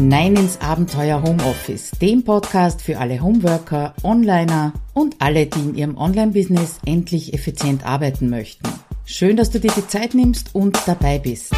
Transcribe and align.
hinein 0.00 0.34
ins 0.34 0.58
Abenteuer 0.62 1.22
Homeoffice, 1.22 1.90
dem 2.00 2.24
Podcast 2.24 2.80
für 2.80 2.96
alle 2.96 3.20
Homeworker, 3.20 3.94
Onliner 4.02 4.72
und 4.94 5.16
alle, 5.18 5.44
die 5.44 5.60
in 5.60 5.74
ihrem 5.74 5.98
Online-Business 5.98 6.78
endlich 6.86 7.34
effizient 7.34 7.84
arbeiten 7.84 8.30
möchten. 8.30 8.66
Schön, 9.04 9.36
dass 9.36 9.50
du 9.50 9.60
dir 9.60 9.70
die 9.76 9.86
Zeit 9.86 10.14
nimmst 10.14 10.54
und 10.54 10.78
dabei 10.86 11.18
bist. 11.18 11.52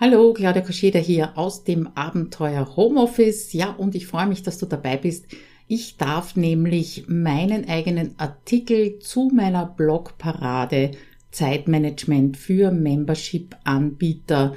Hallo, 0.00 0.32
Claudia 0.32 0.62
Koscheda 0.62 0.98
hier 0.98 1.38
aus 1.38 1.62
dem 1.62 1.90
Abenteuer 1.94 2.74
Homeoffice. 2.74 3.52
Ja, 3.52 3.70
und 3.70 3.94
ich 3.94 4.08
freue 4.08 4.26
mich, 4.26 4.42
dass 4.42 4.58
du 4.58 4.66
dabei 4.66 4.96
bist. 4.96 5.26
Ich 5.68 5.96
darf 5.96 6.34
nämlich 6.34 7.04
meinen 7.06 7.68
eigenen 7.68 8.16
Artikel 8.18 8.98
zu 8.98 9.30
meiner 9.32 9.64
Blogparade 9.64 10.90
Zeitmanagement 11.30 12.36
für 12.36 12.72
Membership-Anbieter 12.72 14.54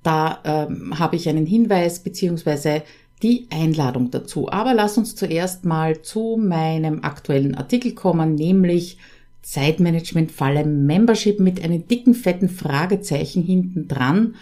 Da 0.03 0.41
ähm, 0.45 0.99
habe 0.99 1.17
ich 1.17 1.27
einen 1.29 1.47
Hinweis 1.47 2.01
beziehungsweise 2.01 2.83
die 3.23 3.47
Einladung 3.51 4.11
dazu. 4.11 4.51
Aber 4.51 4.75
lass 4.75 4.99
uns 4.99 5.17
zuerst 5.17 5.65
mal 5.65 6.03
zu 6.03 6.39
meinem 6.41 7.03
aktuellen 7.03 7.55
Artikel 7.55 7.95
kommen, 7.95 8.35
nämlich 8.35 8.99
Zeitmanagement-Falle 9.43 10.67
Membership 10.67 11.41
mit 11.41 11.63
einem 11.63 11.87
dicken, 11.87 12.15
fetten 12.15 12.49
Fragezeichen 12.49 13.43
hinten 13.43 13.89
dran. 13.89 14.35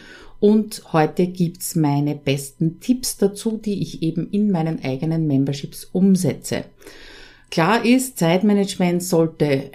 Und 0.44 0.92
heute 0.92 1.26
gibt's 1.26 1.74
meine 1.74 2.14
besten 2.14 2.78
Tipps 2.78 3.16
dazu, 3.16 3.56
die 3.56 3.80
ich 3.80 4.02
eben 4.02 4.28
in 4.30 4.50
meinen 4.50 4.84
eigenen 4.84 5.26
Memberships 5.26 5.88
umsetze. 5.90 6.66
Klar 7.50 7.86
ist, 7.86 8.18
Zeitmanagement 8.18 9.02
sollte 9.02 9.70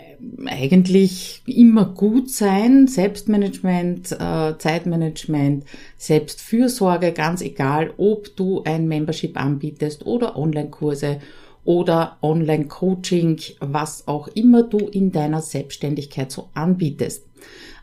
eigentlich 0.45 1.41
immer 1.47 1.85
gut 1.85 2.29
sein. 2.29 2.85
Selbstmanagement, 2.85 4.11
äh, 4.11 4.59
Zeitmanagement, 4.59 5.65
Selbstfürsorge, 5.97 7.13
ganz 7.13 7.41
egal, 7.41 7.91
ob 7.97 8.35
du 8.35 8.61
ein 8.63 8.87
Membership 8.87 9.41
anbietest 9.41 10.05
oder 10.05 10.37
Online-Kurse 10.37 11.19
oder 11.65 12.19
Online-Coaching, 12.21 13.39
was 13.59 14.07
auch 14.07 14.27
immer 14.27 14.61
du 14.61 14.77
in 14.77 15.11
deiner 15.11 15.41
Selbstständigkeit 15.41 16.31
so 16.31 16.49
anbietest. 16.53 17.25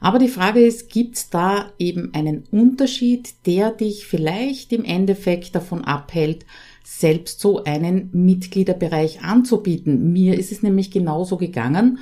Aber 0.01 0.19
die 0.19 0.29
Frage 0.29 0.61
ist, 0.61 0.91
gibt 0.91 1.17
es 1.17 1.31
da 1.31 1.73
eben 1.79 2.13
einen 2.15 2.45
Unterschied, 2.51 3.35
der 3.47 3.71
dich 3.71 4.07
vielleicht 4.07 4.73
im 4.73 4.85
Endeffekt 4.85 5.55
davon 5.55 5.85
abhält, 5.85 6.45
selbst 6.85 7.41
so 7.41 7.65
einen 7.65 8.11
Mitgliederbereich 8.13 9.23
anzubieten? 9.23 10.13
Mir 10.13 10.39
ist 10.39 10.53
es 10.53 10.63
nämlich 10.63 10.91
genauso 10.91 11.37
gegangen 11.37 11.99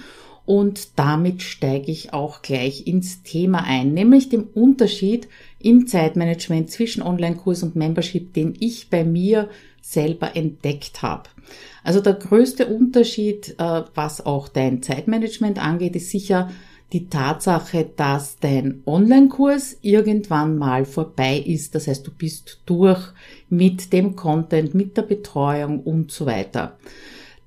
und 0.47 0.98
damit 0.98 1.42
steige 1.42 1.91
ich 1.91 2.12
auch 2.12 2.42
gleich 2.42 2.86
ins 2.86 3.23
Thema 3.23 3.64
ein, 3.64 3.95
nämlich 3.95 4.29
dem 4.29 4.45
Unterschied 4.45 5.29
im 5.58 5.86
Zeitmanagement 5.86 6.70
zwischen 6.70 7.03
Online-Kurs 7.03 7.62
und 7.62 7.77
Membership, 7.77 8.34
den 8.34 8.55
ich 8.61 8.91
bei 8.91 9.05
mir 9.05 9.48
selber 9.81 10.36
entdeckt 10.36 11.03
habe. 11.03 11.31
Also 11.83 12.01
der 12.01 12.14
größte 12.14 12.67
Unterschied, 12.67 13.55
äh, 13.58 13.83
was 13.95 14.25
auch 14.25 14.48
dein 14.48 14.83
Zeitmanagement 14.83 15.62
angeht, 15.62 15.97
ist 15.97 16.11
sicher 16.11 16.51
die 16.95 17.09
Tatsache, 17.09 17.91
dass 17.97 18.39
dein 18.39 18.83
Online-Kurs 18.87 19.78
irgendwann 19.83 20.56
mal 20.56 20.84
vorbei 20.84 21.36
ist. 21.39 21.75
Das 21.75 21.89
heißt, 21.89 22.06
du 22.06 22.12
bist 22.12 22.61
durch 22.67 23.01
mit 23.51 23.92
dem 23.92 24.14
Content, 24.14 24.74
mit 24.74 24.96
der 24.96 25.02
Betreuung 25.02 25.80
und 25.80 26.13
so 26.13 26.24
weiter. 26.24 26.79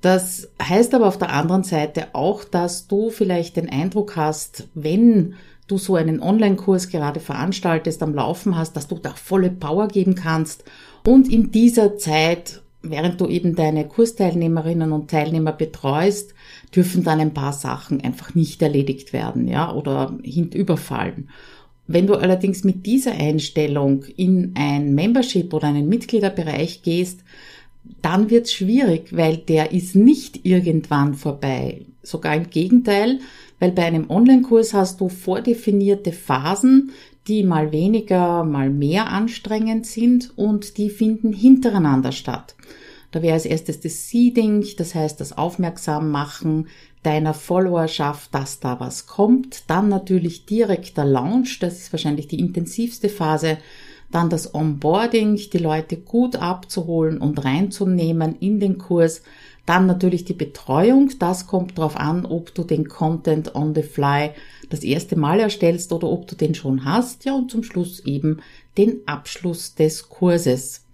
Das 0.02 0.50
heißt 0.62 0.94
aber 0.94 1.08
auf 1.08 1.18
der 1.18 1.32
anderen 1.32 1.64
Seite 1.64 2.08
auch, 2.14 2.44
dass 2.44 2.88
du 2.88 3.10
vielleicht 3.10 3.56
den 3.56 3.70
Eindruck 3.70 4.18
hast, 4.18 4.68
wenn 4.76 5.36
du 5.68 5.78
so 5.78 5.96
einen 5.96 6.22
Online-Kurs 6.22 6.90
gerade 6.90 7.20
veranstaltest, 7.20 8.04
am 8.04 8.14
Laufen 8.14 8.58
hast, 8.58 8.76
dass 8.76 8.88
du 8.88 8.96
da 8.96 9.12
volle 9.12 9.50
Power 9.50 9.88
geben 9.88 10.16
kannst 10.16 10.66
und 11.06 11.32
in 11.32 11.52
dieser 11.52 11.98
Zeit, 11.98 12.62
während 12.90 13.22
du 13.22 13.28
eben 13.28 13.56
deine 13.56 13.88
Kursteilnehmerinnen 13.88 14.92
und 14.92 15.10
Teilnehmer 15.10 15.52
betreust, 15.52 16.34
dürfen 16.76 17.04
dann 17.04 17.20
ein 17.20 17.34
paar 17.34 17.54
Sachen 17.54 18.02
einfach 18.02 18.36
nicht 18.36 18.62
erledigt 18.62 19.14
werden, 19.14 19.48
ja, 19.48 19.74
oder 19.74 20.18
hinüberfallen. 20.24 21.30
Wenn 21.88 22.08
du 22.08 22.16
allerdings 22.16 22.64
mit 22.64 22.86
dieser 22.86 23.14
Einstellung 23.14 24.04
in 24.18 24.54
ein 24.56 24.94
Membership 24.94 25.54
oder 25.54 25.68
einen 25.70 25.88
Mitgliederbereich 25.88 26.82
gehst, 26.82 27.22
dann 28.02 28.30
wird's 28.30 28.52
schwierig, 28.52 29.16
weil 29.16 29.38
der 29.38 29.72
ist 29.72 29.96
nicht 29.96 30.46
irgendwann 30.46 31.14
vorbei. 31.14 31.86
Sogar 32.04 32.36
im 32.36 32.50
Gegenteil, 32.50 33.20
weil 33.60 33.72
bei 33.72 33.86
einem 33.86 34.10
Online-Kurs 34.10 34.74
hast 34.74 35.00
du 35.00 35.08
vordefinierte 35.08 36.12
Phasen, 36.12 36.92
die 37.28 37.44
mal 37.44 37.72
weniger, 37.72 38.44
mal 38.44 38.70
mehr 38.70 39.08
anstrengend 39.08 39.86
sind 39.86 40.32
und 40.38 40.78
die 40.78 40.90
finden 40.90 41.34
hintereinander 41.34 42.12
statt. 42.12 42.56
Da 43.12 43.22
wäre 43.22 43.34
als 43.34 43.46
erstes 43.46 43.80
das 43.80 44.10
Seeding, 44.10 44.66
das 44.78 44.94
heißt 44.94 45.20
das 45.20 45.38
Aufmerksammachen 45.38 46.68
deiner 47.04 47.34
Followerschaft, 47.34 48.34
dass 48.36 48.60
da 48.60 48.80
was 48.80 49.08
kommt. 49.08 49.70
Dann 49.70 49.88
natürlich 49.88 50.46
direkt 50.46 50.98
der 50.98 51.06
Launch, 51.06 51.60
das 51.60 51.80
ist 51.80 51.94
wahrscheinlich 51.94 52.28
die 52.28 52.40
intensivste 52.40 53.10
Phase. 53.10 53.58
Dann 54.12 54.30
das 54.30 54.54
Onboarding, 54.54 55.36
die 55.36 55.58
Leute 55.58 55.98
gut 55.98 56.38
abzuholen 56.38 57.20
und 57.20 57.44
reinzunehmen 57.44 58.36
in 58.40 58.60
den 58.60 58.78
Kurs. 58.78 59.22
Dann 59.68 59.86
natürlich 59.86 60.24
die 60.24 60.34
Betreuung. 60.34 61.12
Das 61.20 61.46
kommt 61.46 61.78
darauf 61.78 61.98
an, 61.98 62.26
ob 62.26 62.56
du 62.56 62.64
den 62.64 62.88
Content 62.88 63.54
on 63.54 63.76
the 63.76 63.84
fly 63.84 64.32
das 64.70 64.82
erste 64.82 65.18
Mal 65.18 65.42
erstellst 65.42 65.92
oder 65.92 66.10
ob 66.10 66.26
du 66.26 66.36
den 66.36 66.56
schon 66.56 66.86
hast. 66.86 67.26
Ja, 67.26 67.36
und 67.36 67.52
zum 67.52 67.64
Schluss 67.64 68.00
eben 68.00 68.40
den 68.78 69.02
Abschluss 69.06 69.76
des 69.76 70.08
Kurses. 70.08 70.86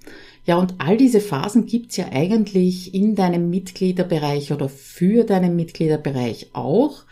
Ja, 0.46 0.58
und 0.58 0.74
all 0.80 0.98
diese 0.98 1.22
Phasen 1.22 1.68
gibt's 1.68 1.98
ja 1.98 2.08
eigentlich 2.12 2.96
in 2.96 3.14
deinem 3.14 3.52
Mitgliederbereich 3.52 4.52
oder 4.52 4.68
für 4.70 5.24
deinen 5.24 5.56
Mitgliederbereich 5.56 6.50
auch. 6.54 7.04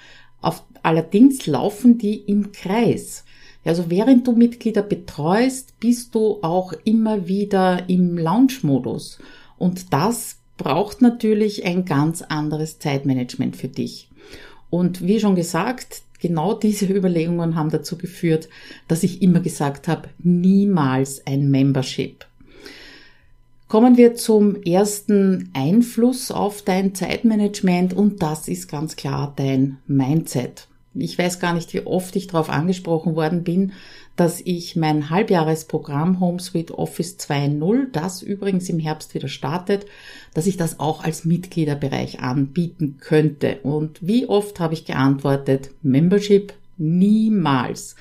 Auf, 0.42 0.64
allerdings 0.82 1.46
laufen 1.46 2.00
die 2.00 2.16
im 2.16 2.52
Kreis. 2.52 3.24
Also 3.64 3.92
während 3.92 4.26
du 4.26 4.32
Mitglieder 4.32 4.82
betreust, 4.82 5.80
bist 5.80 6.16
du 6.16 6.40
auch 6.42 6.74
immer 6.86 7.28
wieder 7.28 7.88
im 7.88 8.18
Launch-Modus. 8.18 9.20
Und 9.60 9.94
das 9.94 10.41
braucht 10.62 11.02
natürlich 11.02 11.66
ein 11.66 11.86
ganz 11.86 12.22
anderes 12.22 12.80
Zeitmanagement 12.80 13.56
für 13.56 13.68
dich. 13.68 14.10
Und 14.70 15.06
wie 15.06 15.20
schon 15.20 15.36
gesagt, 15.36 16.02
genau 16.20 16.54
diese 16.54 16.86
Überlegungen 16.94 17.56
haben 17.56 17.70
dazu 17.70 17.98
geführt, 17.98 18.50
dass 18.88 19.04
ich 19.04 19.22
immer 19.22 19.40
gesagt 19.40 19.88
habe, 19.88 20.10
niemals 20.20 21.26
ein 21.26 21.50
Membership. 21.50 22.26
Kommen 23.68 23.96
wir 23.96 24.16
zum 24.16 24.62
ersten 24.64 25.50
Einfluss 25.54 26.30
auf 26.30 26.62
dein 26.62 26.94
Zeitmanagement 26.94 27.94
und 27.94 28.22
das 28.22 28.50
ist 28.50 28.68
ganz 28.70 28.98
klar 28.98 29.32
dein 29.38 29.78
Mindset. 29.88 30.68
Ich 30.94 31.18
weiß 31.18 31.40
gar 31.40 31.54
nicht, 31.54 31.74
wie 31.74 31.86
oft 31.86 32.16
ich 32.18 32.28
darauf 32.28 32.50
angesprochen 32.50 33.16
worden 33.16 33.44
bin, 33.44 33.72
dass 34.16 34.42
ich 34.42 34.76
mein 34.76 35.10
Halbjahresprogramm 35.10 36.20
HomeSuite 36.20 36.78
Office 36.78 37.18
2.0, 37.20 37.92
das 37.92 38.22
übrigens 38.22 38.70
im 38.70 38.80
Herbst 38.80 39.14
wieder 39.14 39.28
startet, 39.28 39.86
dass 40.34 40.48
ich 40.48 40.58
das 40.58 40.80
auch 40.80 41.04
als 41.04 41.26
Mitgliederbereich 41.26 42.20
anbieten 42.20 42.98
könnte. 43.00 43.60
Und 43.64 44.06
wie 44.06 44.28
oft 44.28 44.60
habe 44.60 44.74
ich 44.74 44.86
geantwortet, 44.86 45.72
Membership 45.82 46.53
niemals. 46.78 47.96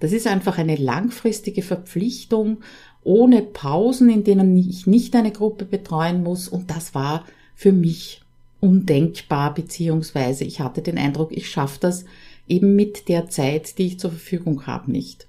Das 0.00 0.12
ist 0.12 0.26
einfach 0.26 0.58
eine 0.58 0.76
langfristige 0.76 1.62
Verpflichtung 1.62 2.58
ohne 3.02 3.42
Pausen, 3.42 4.10
in 4.10 4.24
denen 4.24 4.56
ich 4.56 4.86
nicht 4.86 5.14
eine 5.14 5.30
Gruppe 5.30 5.64
betreuen 5.64 6.22
muss. 6.22 6.48
Und 6.48 6.70
das 6.70 6.94
war 6.94 7.24
für 7.54 7.72
mich 7.72 8.22
undenkbar, 8.60 9.54
beziehungsweise 9.54 10.44
ich 10.44 10.60
hatte 10.60 10.82
den 10.82 10.98
Eindruck, 10.98 11.32
ich 11.32 11.48
schaffe 11.48 11.78
das 11.80 12.04
eben 12.48 12.74
mit 12.74 13.08
der 13.08 13.28
Zeit, 13.28 13.78
die 13.78 13.86
ich 13.86 14.00
zur 14.00 14.10
Verfügung 14.10 14.66
habe, 14.66 14.90
nicht. 14.90 15.26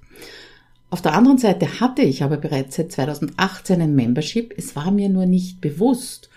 Auf 0.89 1.01
der 1.01 1.13
anderen 1.13 1.37
Seite 1.37 1.81
hatte 1.81 2.01
ich 2.01 2.23
aber 2.23 2.37
bereits 2.37 2.77
seit 2.77 2.91
2018 2.91 3.81
ein 3.81 3.95
Membership. 3.95 4.53
Es 4.57 4.75
war 4.75 4.91
mir 4.91 5.09
nur 5.09 5.25
nicht 5.25 5.59
bewusst. 5.59 6.29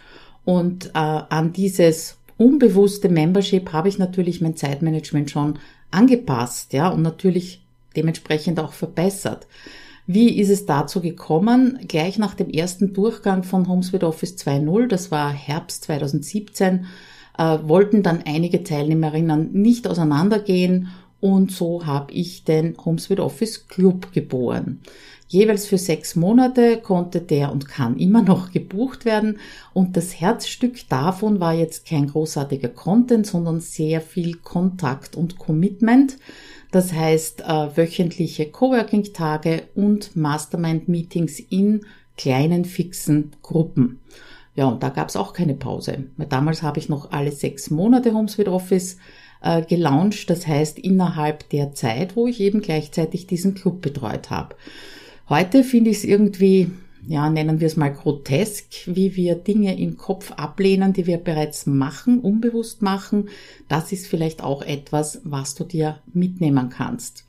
Und 0.45 0.87
äh, 0.89 0.99
an 0.99 1.53
dieses 1.53 2.17
unbewusste 2.37 3.09
Membership 3.09 3.73
habe 3.73 3.89
ich 3.89 3.99
natürlich 3.99 4.41
mein 4.41 4.57
Zeitmanagement 4.57 5.31
schon 5.31 5.59
angepasst, 5.91 6.73
ja, 6.73 6.89
und 6.89 7.03
natürlich 7.03 7.63
dementsprechend 7.97 8.59
auch 8.59 8.73
verbessert. 8.73 9.47
Wie 10.07 10.41
ist 10.41 10.51
es 10.51 10.67
dazu 10.67 11.01
gekommen? 11.01 11.79
Gleich 11.87 12.19
nach 12.19 12.35
dem 12.35 12.51
ersten 12.51 12.93
Durchgang 12.93 13.45
von 13.45 13.69
HomeSuite 13.69 14.07
Office 14.07 14.35
2.0, 14.37 14.89
das 14.89 15.11
war 15.11 15.33
Herbst 15.33 15.85
2017, 15.85 16.87
äh, 17.39 17.59
wollten 17.63 18.03
dann 18.03 18.23
einige 18.25 18.65
Teilnehmerinnen 18.65 19.53
nicht 19.53 19.87
auseinandergehen 19.87 20.89
und 21.21 21.53
so 21.53 21.87
habe 21.87 22.13
ich 22.13 22.45
den 22.45 22.77
HomeSuite 22.77 23.23
Office 23.23 23.69
Club 23.69 24.13
geboren. 24.13 24.81
Jeweils 25.29 25.67
für 25.67 25.79
sechs 25.79 26.17
Monate 26.17 26.79
konnte 26.79 27.21
der 27.21 27.53
und 27.53 27.69
kann 27.69 27.97
immer 27.99 28.23
noch 28.23 28.51
gebucht 28.51 29.05
werden. 29.05 29.39
Und 29.73 29.97
das 29.97 30.21
Herzstück 30.21 30.89
davon 30.89 31.39
war 31.39 31.55
jetzt 31.55 31.87
kein 31.87 32.09
großartiger 32.09 32.69
Content, 32.69 33.29
sondern 33.29 33.61
sehr 33.61 34.01
viel 34.01 34.39
Kontakt 34.39 35.15
und 35.15 35.39
Commitment. 35.39 36.17
Das 36.73 36.93
heißt 36.93 37.43
äh, 37.43 37.77
wöchentliche 37.77 38.47
Coworking-Tage 38.47 39.63
und 39.77 40.17
Mastermind-Meetings 40.17 41.39
in 41.49 41.83
kleinen 42.17 42.65
fixen 42.65 43.31
Gruppen. 43.41 44.01
Ja, 44.57 44.67
und 44.67 44.83
da 44.83 44.89
gab 44.89 45.09
es 45.09 45.17
auch 45.17 45.33
keine 45.33 45.55
Pause. 45.55 46.07
Weil 46.17 46.27
damals 46.27 46.63
habe 46.63 46.81
ich 46.81 46.89
noch 46.89 47.13
alle 47.13 47.31
sechs 47.31 47.71
Monate 47.71 48.13
HomeSuite 48.13 48.51
Office 48.51 48.97
äh, 49.43 49.63
gelauncht. 49.63 50.31
Das 50.31 50.47
heißt 50.47 50.79
innerhalb 50.79 51.49
der 51.51 51.75
Zeit, 51.75 52.17
wo 52.17 52.27
ich 52.27 52.41
eben 52.41 52.61
gleichzeitig 52.61 53.27
diesen 53.27 53.55
Club 53.55 53.83
betreut 53.83 54.31
habe. 54.31 54.57
Heute 55.29 55.63
finde 55.63 55.91
ich 55.91 55.99
es 55.99 56.05
irgendwie, 56.05 56.71
ja, 57.07 57.31
nennen 57.31 57.61
wir 57.61 57.67
es 57.67 57.77
mal 57.77 57.93
grotesk, 57.93 58.67
wie 58.87 59.15
wir 59.17 59.37
Dinge 59.37 59.79
im 59.79 59.97
Kopf 59.97 60.33
ablehnen, 60.33 60.93
die 60.93 61.07
wir 61.07 61.19
bereits 61.19 61.67
machen, 61.67 62.21
unbewusst 62.21 62.83
machen. 62.83 63.29
Das 63.69 63.93
ist 63.93 64.07
vielleicht 64.07 64.43
auch 64.43 64.63
etwas, 64.63 65.21
was 65.25 65.55
du 65.55 65.65
dir 65.65 66.01
mitnehmen 66.13 66.69
kannst. 66.69 67.27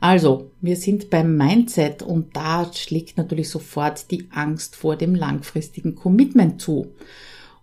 Also, 0.00 0.50
wir 0.60 0.76
sind 0.76 1.10
beim 1.10 1.36
Mindset 1.36 2.02
und 2.02 2.36
da 2.36 2.68
schlägt 2.72 3.18
natürlich 3.18 3.48
sofort 3.48 4.10
die 4.10 4.26
Angst 4.32 4.74
vor 4.74 4.96
dem 4.96 5.14
langfristigen 5.14 5.94
Commitment 5.94 6.60
zu. 6.60 6.88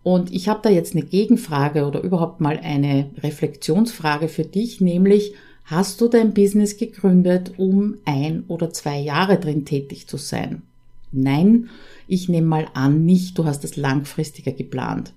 Und 0.04 0.32
ich 0.32 0.48
habe 0.48 0.62
da 0.64 0.70
jetzt 0.70 0.96
eine 0.96 1.06
Gegenfrage 1.06 1.86
oder 1.86 2.02
überhaupt 2.02 2.42
mal 2.42 2.60
eine 2.60 3.10
Reflexionsfrage 3.22 4.28
für 4.28 4.46
dich, 4.46 4.82
nämlich, 4.82 5.34
Hast 5.70 6.02
du 6.02 6.08
dein 6.08 6.34
Business 6.34 6.78
gegründet, 6.78 7.54
um 7.58 7.98
ein 8.04 8.44
oder 8.48 8.72
zwei 8.72 9.00
Jahre 9.00 9.40
drin 9.40 9.66
tätig 9.66 10.08
zu 10.08 10.18
sein? 10.18 10.64
Nein, 11.12 11.70
ich 12.08 12.28
nehme 12.28 12.48
mal 12.48 12.68
an, 12.74 13.06
nicht. 13.06 13.38
Du 13.38 13.46
hast 13.46 13.64
es 13.64 13.78
langfristiger 13.78 14.52
geplant. 14.52 15.14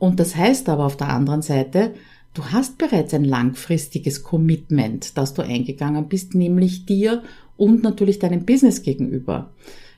Und 0.00 0.18
das 0.18 0.34
heißt 0.34 0.68
aber 0.68 0.86
auf 0.86 0.96
der 0.96 1.08
anderen 1.08 1.42
Seite, 1.42 1.94
du 2.34 2.46
hast 2.46 2.78
bereits 2.78 3.14
ein 3.14 3.24
langfristiges 3.24 4.24
Commitment, 4.24 5.16
das 5.16 5.34
du 5.34 5.42
eingegangen 5.42 6.08
bist, 6.08 6.34
nämlich 6.34 6.84
dir 6.84 7.22
und 7.56 7.84
natürlich 7.84 8.18
deinem 8.18 8.44
Business 8.44 8.82
gegenüber. 8.82 9.52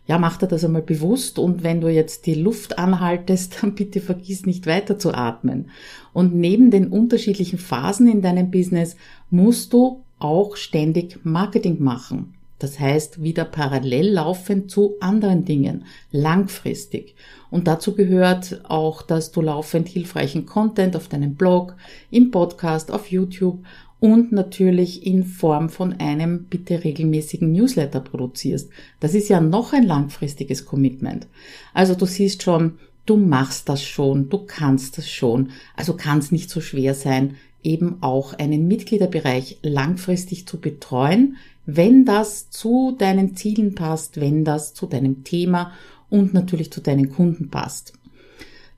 Ja, 0.06 0.18
mach 0.18 0.36
dir 0.36 0.46
das 0.46 0.64
einmal 0.64 0.82
bewusst 0.82 1.38
und 1.38 1.62
wenn 1.62 1.80
du 1.80 1.88
jetzt 1.88 2.26
die 2.26 2.34
Luft 2.34 2.78
anhaltest, 2.78 3.58
dann 3.62 3.74
bitte 3.74 4.00
vergiss 4.00 4.46
nicht 4.46 4.66
weiter 4.66 4.98
zu 4.98 5.14
atmen. 5.14 5.70
Und 6.12 6.34
neben 6.34 6.70
den 6.70 6.88
unterschiedlichen 6.88 7.58
Phasen 7.58 8.08
in 8.08 8.22
deinem 8.22 8.50
Business 8.50 8.96
musst 9.30 9.72
du 9.72 10.02
auch 10.18 10.56
ständig 10.56 11.20
Marketing 11.24 11.82
machen. 11.82 12.34
Das 12.60 12.78
heißt, 12.78 13.22
wieder 13.22 13.44
parallel 13.44 14.12
laufen 14.12 14.68
zu 14.68 14.94
anderen 15.00 15.44
Dingen, 15.44 15.84
langfristig. 16.12 17.14
Und 17.50 17.66
dazu 17.66 17.94
gehört 17.94 18.60
auch, 18.64 19.02
dass 19.02 19.32
du 19.32 19.42
laufend 19.42 19.88
hilfreichen 19.88 20.46
Content 20.46 20.96
auf 20.96 21.08
deinem 21.08 21.34
Blog, 21.34 21.76
im 22.10 22.30
Podcast, 22.30 22.90
auf 22.90 23.10
YouTube 23.10 23.58
und 24.04 24.32
natürlich 24.32 25.06
in 25.06 25.24
Form 25.24 25.70
von 25.70 25.94
einem 25.94 26.44
bitte 26.44 26.84
regelmäßigen 26.84 27.50
Newsletter 27.50 28.00
produzierst. 28.00 28.68
Das 29.00 29.14
ist 29.14 29.30
ja 29.30 29.40
noch 29.40 29.72
ein 29.72 29.84
langfristiges 29.84 30.66
Commitment. 30.66 31.26
Also 31.72 31.94
du 31.94 32.04
siehst 32.04 32.42
schon, 32.42 32.74
du 33.06 33.16
machst 33.16 33.70
das 33.70 33.82
schon, 33.82 34.28
du 34.28 34.44
kannst 34.46 34.98
das 34.98 35.08
schon, 35.08 35.52
also 35.74 35.94
kann 35.94 36.18
es 36.18 36.32
nicht 36.32 36.50
so 36.50 36.60
schwer 36.60 36.92
sein, 36.92 37.36
eben 37.62 38.02
auch 38.02 38.34
einen 38.34 38.68
Mitgliederbereich 38.68 39.60
langfristig 39.62 40.46
zu 40.46 40.60
betreuen, 40.60 41.38
wenn 41.64 42.04
das 42.04 42.50
zu 42.50 42.94
deinen 42.98 43.36
Zielen 43.36 43.74
passt, 43.74 44.20
wenn 44.20 44.44
das 44.44 44.74
zu 44.74 44.84
deinem 44.84 45.24
Thema 45.24 45.72
und 46.10 46.34
natürlich 46.34 46.70
zu 46.70 46.82
deinen 46.82 47.08
Kunden 47.08 47.48
passt. 47.48 47.94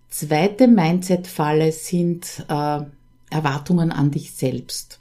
Zweite 0.08 0.69
Mindset-Falle 0.69 1.73
sind 1.73 2.46
äh, 2.49 2.82
Erwartungen 3.28 3.90
an 3.90 4.12
dich 4.12 4.31
selbst. 4.31 5.00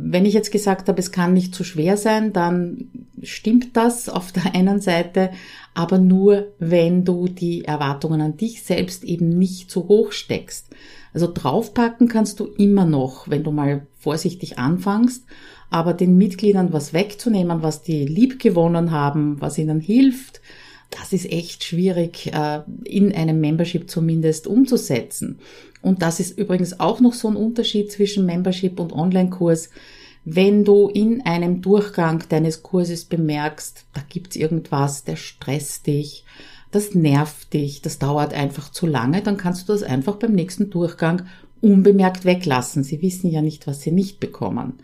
Wenn 0.00 0.24
ich 0.24 0.34
jetzt 0.34 0.52
gesagt 0.52 0.88
habe, 0.88 1.00
es 1.00 1.10
kann 1.10 1.34
nicht 1.34 1.54
zu 1.54 1.64
schwer 1.64 1.96
sein, 1.96 2.32
dann 2.32 2.88
stimmt 3.22 3.76
das 3.76 4.08
auf 4.08 4.32
der 4.32 4.54
einen 4.54 4.80
Seite, 4.80 5.30
aber 5.74 5.98
nur, 5.98 6.52
wenn 6.58 7.04
du 7.04 7.28
die 7.28 7.64
Erwartungen 7.64 8.20
an 8.20 8.36
dich 8.36 8.62
selbst 8.62 9.04
eben 9.04 9.28
nicht 9.28 9.70
so 9.70 9.88
hoch 9.88 10.12
steckst. 10.12 10.68
Also 11.12 11.30
draufpacken 11.32 12.08
kannst 12.08 12.38
du 12.40 12.46
immer 12.46 12.84
noch, 12.84 13.28
wenn 13.28 13.42
du 13.42 13.50
mal 13.50 13.86
vorsichtig 13.98 14.58
anfängst, 14.58 15.24
aber 15.70 15.94
den 15.94 16.16
Mitgliedern 16.16 16.72
was 16.72 16.92
wegzunehmen, 16.92 17.62
was 17.62 17.82
die 17.82 18.06
lieb 18.06 18.38
gewonnen 18.38 18.90
haben, 18.90 19.40
was 19.40 19.58
ihnen 19.58 19.80
hilft, 19.80 20.40
das 20.90 21.12
ist 21.12 21.30
echt 21.30 21.64
schwierig 21.64 22.32
äh, 22.32 22.60
in 22.84 23.14
einem 23.14 23.40
Membership 23.40 23.90
zumindest 23.90 24.46
umzusetzen. 24.46 25.38
Und 25.82 26.02
das 26.02 26.20
ist 26.20 26.38
übrigens 26.38 26.80
auch 26.80 27.00
noch 27.00 27.14
so 27.14 27.28
ein 27.28 27.36
Unterschied 27.36 27.92
zwischen 27.92 28.26
Membership 28.26 28.80
und 28.80 28.92
Online-Kurs. 28.92 29.70
Wenn 30.24 30.64
du 30.64 30.88
in 30.88 31.22
einem 31.22 31.62
Durchgang 31.62 32.24
deines 32.28 32.62
Kurses 32.62 33.04
bemerkst, 33.04 33.86
da 33.94 34.02
gibt's 34.08 34.36
irgendwas, 34.36 35.04
der 35.04 35.16
stresst 35.16 35.86
dich, 35.86 36.24
das 36.70 36.94
nervt 36.94 37.52
dich, 37.54 37.80
das 37.80 37.98
dauert 37.98 38.34
einfach 38.34 38.70
zu 38.70 38.86
lange, 38.86 39.22
dann 39.22 39.36
kannst 39.36 39.68
du 39.68 39.72
das 39.72 39.82
einfach 39.82 40.16
beim 40.16 40.32
nächsten 40.32 40.70
Durchgang 40.70 41.22
unbemerkt 41.60 42.24
weglassen. 42.24 42.84
Sie 42.84 43.00
wissen 43.00 43.30
ja 43.30 43.40
nicht, 43.40 43.66
was 43.66 43.80
sie 43.80 43.90
nicht 43.90 44.20
bekommen. 44.20 44.74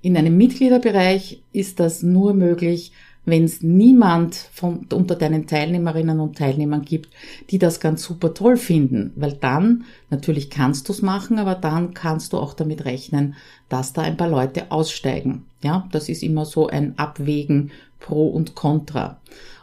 In 0.00 0.16
einem 0.16 0.36
Mitgliederbereich 0.36 1.42
ist 1.52 1.80
das 1.80 2.02
nur 2.02 2.32
möglich, 2.32 2.92
wenn 3.26 3.44
es 3.44 3.60
niemand 3.60 4.34
von, 4.34 4.86
unter 4.92 5.16
deinen 5.16 5.46
Teilnehmerinnen 5.46 6.20
und 6.20 6.38
Teilnehmern 6.38 6.82
gibt, 6.82 7.10
die 7.50 7.58
das 7.58 7.80
ganz 7.80 8.02
super 8.04 8.32
toll 8.32 8.56
finden. 8.56 9.12
Weil 9.16 9.32
dann, 9.32 9.84
natürlich 10.08 10.48
kannst 10.48 10.88
du 10.88 10.92
es 10.92 11.02
machen, 11.02 11.38
aber 11.38 11.56
dann 11.56 11.92
kannst 11.92 12.32
du 12.32 12.38
auch 12.38 12.54
damit 12.54 12.84
rechnen, 12.84 13.34
dass 13.68 13.92
da 13.92 14.02
ein 14.02 14.16
paar 14.16 14.30
Leute 14.30 14.70
aussteigen. 14.70 15.44
Ja, 15.62 15.88
das 15.92 16.08
ist 16.08 16.22
immer 16.22 16.46
so 16.46 16.68
ein 16.68 16.96
Abwägen 16.98 17.72
pro 17.98 18.28
und 18.28 18.54
contra. 18.54 19.20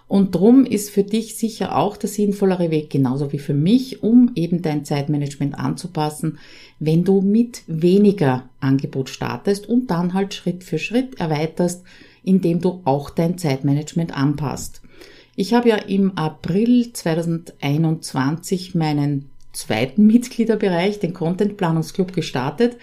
Und 0.09 0.35
drum 0.35 0.65
ist 0.65 0.89
für 0.89 1.03
dich 1.03 1.37
sicher 1.37 1.77
auch 1.77 1.97
der 1.97 2.09
sinnvollere 2.09 2.69
Weg, 2.69 2.89
genauso 2.89 3.31
wie 3.31 3.39
für 3.39 3.53
mich, 3.53 4.03
um 4.03 4.31
eben 4.35 4.61
dein 4.61 4.85
Zeitmanagement 4.85 5.57
anzupassen, 5.57 6.37
wenn 6.79 7.03
du 7.03 7.21
mit 7.21 7.63
weniger 7.67 8.49
Angebot 8.59 9.09
startest 9.09 9.67
und 9.67 9.89
dann 9.89 10.13
halt 10.13 10.33
Schritt 10.33 10.63
für 10.63 10.77
Schritt 10.77 11.19
erweiterst, 11.19 11.83
indem 12.23 12.61
du 12.61 12.81
auch 12.85 13.09
dein 13.09 13.37
Zeitmanagement 13.37 14.15
anpasst. 14.15 14.81
Ich 15.35 15.53
habe 15.53 15.69
ja 15.69 15.77
im 15.77 16.17
April 16.17 16.93
2021 16.93 18.75
meinen 18.75 19.29
zweiten 19.51 20.05
Mitgliederbereich, 20.07 20.99
den 20.99 21.13
Content 21.13 21.57
Planungsclub, 21.57 22.13
gestartet 22.13 22.77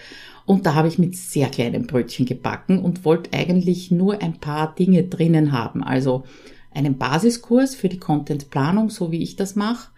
und 0.47 0.66
da 0.66 0.75
habe 0.75 0.88
ich 0.88 0.99
mit 0.99 1.16
sehr 1.16 1.49
kleinen 1.49 1.87
Brötchen 1.87 2.26
gebacken 2.26 2.80
und 2.80 3.04
wollte 3.04 3.32
eigentlich 3.32 3.90
nur 3.90 4.20
ein 4.20 4.38
paar 4.38 4.75
Dinge 4.75 5.04
drinnen 5.04 5.52
haben. 5.52 5.85
Also 5.85 6.25
einen 6.73 6.99
Basiskurs 6.99 7.75
für 7.75 7.88
die 7.88 8.00
Contentplanung, 8.00 8.90
so 8.90 9.12
wie 9.12 9.23
ich 9.23 9.37
das 9.37 9.54
mache. 9.54 9.90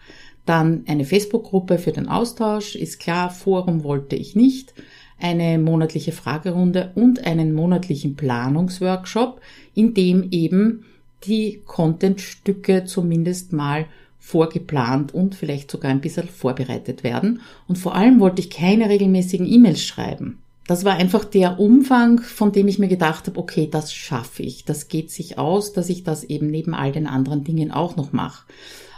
Dann 0.44 0.84
eine 0.87 1.04
Facebook-Gruppe 1.04 1.78
für 1.78 1.92
den 1.92 2.08
Austausch, 2.08 2.75
ist 2.75 2.99
klar, 2.99 3.30
Forum 3.30 3.84
wollte 3.84 4.16
ich 4.16 4.34
nicht 4.34 4.75
eine 5.23 5.59
monatliche 5.59 6.12
Fragerunde 6.12 6.93
und 6.95 7.25
einen 7.26 7.55
monatlichen 7.55 8.17
Planungsworkshop, 8.17 9.41
in 9.75 9.95
dem 9.95 10.31
eben 10.31 10.85
die 11.25 11.62
Contentstücke 11.64 12.85
zumindest 12.85 13.52
mal 13.52 13.87
vorgeplant 14.19 15.12
und 15.14 15.35
vielleicht 15.35 15.71
sogar 15.71 15.91
ein 15.91 16.00
bisschen 16.00 16.29
vorbereitet 16.29 17.02
werden. 17.02 17.41
Und 17.67 17.76
vor 17.76 17.95
allem 17.95 18.21
wollte 18.21 18.41
ich 18.41 18.50
keine 18.50 18.88
regelmäßigen 18.88 19.47
E-Mails 19.47 19.83
schreiben. 19.83 20.38
Das 20.67 20.85
war 20.85 20.95
einfach 20.95 21.25
der 21.25 21.59
Umfang, 21.59 22.21
von 22.21 22.52
dem 22.52 22.69
ich 22.69 22.79
mir 22.79 22.88
gedacht 22.88 23.26
habe, 23.26 23.38
okay, 23.38 23.69
das 23.71 23.93
schaffe 23.93 24.45
ich. 24.45 24.64
Das 24.64 24.88
geht 24.88 25.11
sich 25.11 25.38
aus, 25.38 25.73
dass 25.73 25.88
ich 25.88 26.05
das 26.05 26.23
eben 26.25 26.50
neben 26.50 26.73
all 26.73 26.93
den 26.93 27.09
anderen 27.09 27.43
Dingen 27.43 27.73
auch 27.73 27.97
noch 27.97 28.12
mache. 28.12 28.47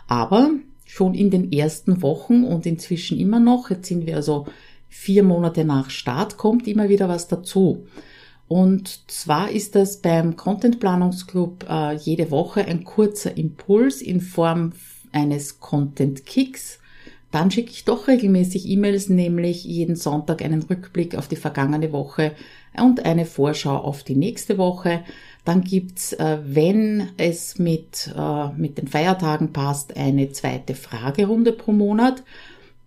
Aber 0.06 0.50
schon 0.84 1.14
in 1.14 1.30
den 1.30 1.50
ersten 1.52 2.02
Wochen 2.02 2.44
und 2.44 2.66
inzwischen 2.66 3.18
immer 3.18 3.40
noch, 3.40 3.70
jetzt 3.70 3.88
sind 3.88 4.06
wir 4.06 4.16
also 4.16 4.46
vier 4.94 5.24
Monate 5.24 5.64
nach 5.64 5.90
Start 5.90 6.38
kommt 6.38 6.68
immer 6.68 6.88
wieder 6.88 7.08
was 7.08 7.26
dazu. 7.28 7.86
Und 8.46 9.10
zwar 9.10 9.50
ist 9.50 9.74
das 9.74 10.00
beim 10.00 10.36
Content 10.36 10.78
Planungsclub 10.78 11.66
äh, 11.68 11.94
jede 11.96 12.30
Woche 12.30 12.64
ein 12.64 12.84
kurzer 12.84 13.36
Impuls 13.36 14.00
in 14.00 14.20
Form 14.20 14.72
eines 15.12 15.58
Content 15.58 16.24
Kicks. 16.24 16.78
Dann 17.32 17.50
schicke 17.50 17.72
ich 17.72 17.84
doch 17.84 18.06
regelmäßig 18.06 18.68
E-Mails, 18.68 19.08
nämlich 19.08 19.64
jeden 19.64 19.96
Sonntag 19.96 20.42
einen 20.42 20.62
Rückblick 20.62 21.16
auf 21.16 21.26
die 21.26 21.36
vergangene 21.36 21.90
Woche 21.92 22.32
und 22.80 23.04
eine 23.04 23.26
Vorschau 23.26 23.76
auf 23.76 24.04
die 24.04 24.14
nächste 24.14 24.56
Woche. 24.56 25.02
Dann 25.44 25.62
gibt's, 25.62 26.12
äh, 26.12 26.38
wenn 26.44 27.10
es 27.16 27.58
mit, 27.58 28.14
äh, 28.16 28.48
mit 28.56 28.78
den 28.78 28.86
Feiertagen 28.86 29.52
passt, 29.52 29.96
eine 29.96 30.30
zweite 30.30 30.76
Fragerunde 30.76 31.52
pro 31.52 31.72
Monat. 31.72 32.22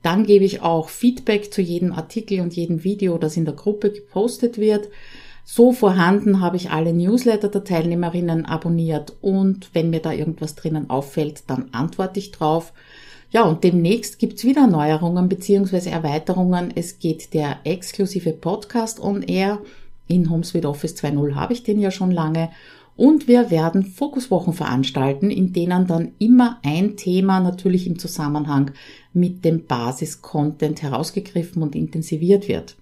Dann 0.02 0.26
gebe 0.26 0.46
ich 0.46 0.62
auch 0.62 0.90
Feedback 0.90 1.54
zu 1.54 1.62
jedem 1.62 1.92
Artikel 1.94 2.42
und 2.42 2.56
jedem 2.56 2.84
Video, 2.84 3.18
das 3.18 3.38
in 3.38 3.46
der 3.46 3.56
Gruppe 3.56 3.92
gepostet 3.92 4.58
wird. 4.58 4.90
So 5.44 5.72
vorhanden 5.72 6.42
habe 6.42 6.58
ich 6.58 6.72
alle 6.72 6.94
Newsletter 6.94 7.48
der 7.48 7.64
Teilnehmerinnen 7.64 8.46
abonniert 8.46 9.14
und 9.22 9.70
wenn 9.74 9.90
mir 9.90 10.02
da 10.02 10.12
irgendwas 10.12 10.56
drinnen 10.56 10.90
auffällt, 10.90 11.44
dann 11.48 11.70
antworte 11.72 12.20
ich 12.20 12.32
drauf. 12.32 12.74
Ja, 13.32 13.44
und 13.44 13.64
demnächst 13.64 14.20
gibt's 14.20 14.44
wieder 14.44 14.68
Neuerungen 14.68 15.28
bzw. 15.28 15.90
Erweiterungen. 15.90 16.72
Es 16.76 17.00
geht 17.00 17.34
der 17.34 17.58
exklusive 17.64 18.34
Podcast 18.34 19.02
on 19.02 19.22
Air. 19.22 19.60
In 20.08 20.30
HomeSuite 20.30 20.68
Office 20.68 20.96
2.0 20.96 21.36
habe 21.36 21.54
ich 21.54 21.64
den 21.64 21.80
ja 21.80 21.92
schon 21.92 22.12
lange. 22.12 22.50
Und 22.98 23.28
wir 23.28 23.52
werden 23.52 23.86
Fokuswochen 23.86 24.54
veranstalten, 24.54 25.30
in 25.30 25.54
denen 25.54 25.88
dann 25.88 26.14
immer 26.18 26.60
ein 26.64 26.98
Thema 26.98 27.40
natürlich 27.40 27.86
im 27.86 28.00
Zusammenhang 28.00 28.72
mit 29.20 29.46
dem 29.46 29.66
Basis-Content 29.66 30.82
herausgegriffen 30.82 31.62
und 31.62 31.76
intensiviert 31.76 32.48
wird. 32.48 32.76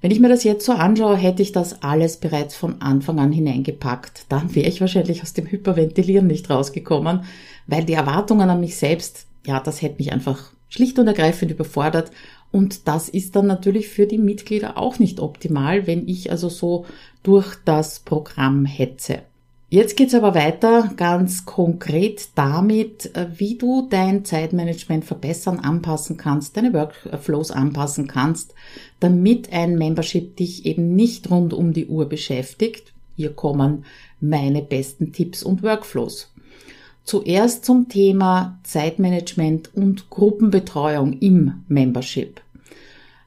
Wenn 0.00 0.10
ich 0.10 0.18
mir 0.18 0.28
das 0.28 0.42
jetzt 0.42 0.66
so 0.66 0.72
anschaue, 0.72 1.16
hätte 1.16 1.42
ich 1.42 1.52
das 1.52 1.82
alles 1.82 2.16
bereits 2.16 2.56
von 2.56 2.80
Anfang 2.80 3.20
an 3.20 3.30
hineingepackt. 3.30 4.26
Dann 4.28 4.54
wäre 4.54 4.68
ich 4.68 4.80
wahrscheinlich 4.80 5.22
aus 5.22 5.32
dem 5.32 5.46
Hyperventilieren 5.46 6.26
nicht 6.26 6.50
rausgekommen, 6.50 7.24
weil 7.68 7.84
die 7.84 7.92
Erwartungen 7.92 8.50
an 8.50 8.60
mich 8.60 8.76
selbst 8.76 9.26
ja, 9.46 9.60
das 9.60 9.82
hätte 9.82 9.96
mich 9.98 10.12
einfach 10.12 10.52
schlicht 10.68 10.98
und 10.98 11.06
ergreifend 11.06 11.50
überfordert. 11.50 12.10
Und 12.50 12.86
das 12.86 13.08
ist 13.08 13.34
dann 13.34 13.46
natürlich 13.46 13.88
für 13.88 14.06
die 14.06 14.18
Mitglieder 14.18 14.76
auch 14.76 14.98
nicht 14.98 15.20
optimal, 15.20 15.86
wenn 15.86 16.06
ich 16.06 16.30
also 16.30 16.48
so 16.48 16.84
durch 17.22 17.56
das 17.64 18.00
Programm 18.00 18.66
hetze. 18.66 19.22
Jetzt 19.72 19.96
geht's 19.96 20.14
aber 20.14 20.34
weiter 20.34 20.90
ganz 20.98 21.46
konkret 21.46 22.28
damit, 22.34 23.10
wie 23.38 23.56
du 23.56 23.88
dein 23.88 24.22
Zeitmanagement 24.22 25.02
verbessern, 25.02 25.60
anpassen 25.60 26.18
kannst, 26.18 26.58
deine 26.58 26.74
Workflows 26.74 27.50
anpassen 27.50 28.06
kannst, 28.06 28.52
damit 29.00 29.50
ein 29.50 29.76
Membership 29.76 30.36
dich 30.36 30.66
eben 30.66 30.94
nicht 30.94 31.30
rund 31.30 31.54
um 31.54 31.72
die 31.72 31.86
Uhr 31.86 32.06
beschäftigt. 32.06 32.92
Hier 33.16 33.32
kommen 33.32 33.86
meine 34.20 34.60
besten 34.60 35.14
Tipps 35.14 35.42
und 35.42 35.62
Workflows. 35.62 36.30
Zuerst 37.04 37.64
zum 37.64 37.88
Thema 37.88 38.58
Zeitmanagement 38.64 39.74
und 39.74 40.10
Gruppenbetreuung 40.10 41.14
im 41.14 41.64
Membership. 41.68 42.42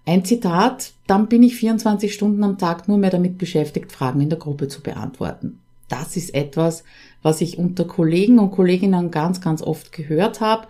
Ein 0.05 0.23
Zitat, 0.23 0.93
dann 1.07 1.27
bin 1.27 1.41
ich 1.41 1.55
24 1.55 2.13
Stunden 2.13 2.43
am 2.43 2.59
Tag 2.59 2.87
nur 2.87 2.99
mehr 2.99 3.09
damit 3.09 3.39
beschäftigt, 3.39 3.91
Fragen 3.91 4.21
in 4.21 4.29
der 4.29 4.37
Gruppe 4.37 4.67
zu 4.67 4.81
beantworten. 4.81 5.59
Das 5.87 6.17
ist 6.17 6.33
etwas, 6.33 6.83
was 7.21 7.41
ich 7.41 7.57
unter 7.57 7.85
Kollegen 7.85 8.39
und 8.39 8.51
Kolleginnen 8.51 9.11
ganz, 9.11 9.41
ganz 9.41 9.61
oft 9.61 9.91
gehört 9.91 10.41
habe. 10.41 10.67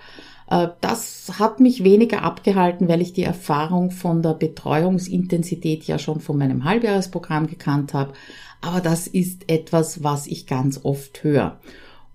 Äh, 0.49 0.69
das 0.81 1.33
hat 1.39 1.59
mich 1.59 1.83
weniger 1.83 2.23
abgehalten, 2.23 2.87
weil 2.87 3.01
ich 3.01 3.13
die 3.13 3.23
Erfahrung 3.23 3.91
von 3.91 4.21
der 4.21 4.33
Betreuungsintensität 4.33 5.85
ja 5.85 5.99
schon 5.99 6.19
von 6.19 6.37
meinem 6.37 6.63
Halbjahresprogramm 6.63 7.47
gekannt 7.47 7.93
habe. 7.93 8.13
Aber 8.61 8.81
das 8.81 9.07
ist 9.07 9.49
etwas, 9.49 10.03
was 10.03 10.27
ich 10.27 10.47
ganz 10.47 10.79
oft 10.83 11.23
höre. 11.23 11.59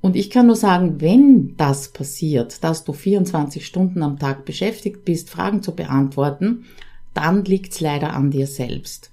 Und 0.00 0.16
ich 0.16 0.30
kann 0.30 0.46
nur 0.46 0.56
sagen, 0.56 1.00
wenn 1.00 1.56
das 1.56 1.92
passiert, 1.92 2.64
dass 2.64 2.84
du 2.84 2.92
24 2.92 3.66
Stunden 3.66 4.02
am 4.02 4.18
Tag 4.18 4.44
beschäftigt 4.46 5.04
bist, 5.04 5.28
Fragen 5.28 5.62
zu 5.62 5.74
beantworten, 5.74 6.64
dann 7.12 7.44
liegt's 7.44 7.80
leider 7.80 8.14
an 8.14 8.30
dir 8.30 8.46
selbst. 8.46 9.09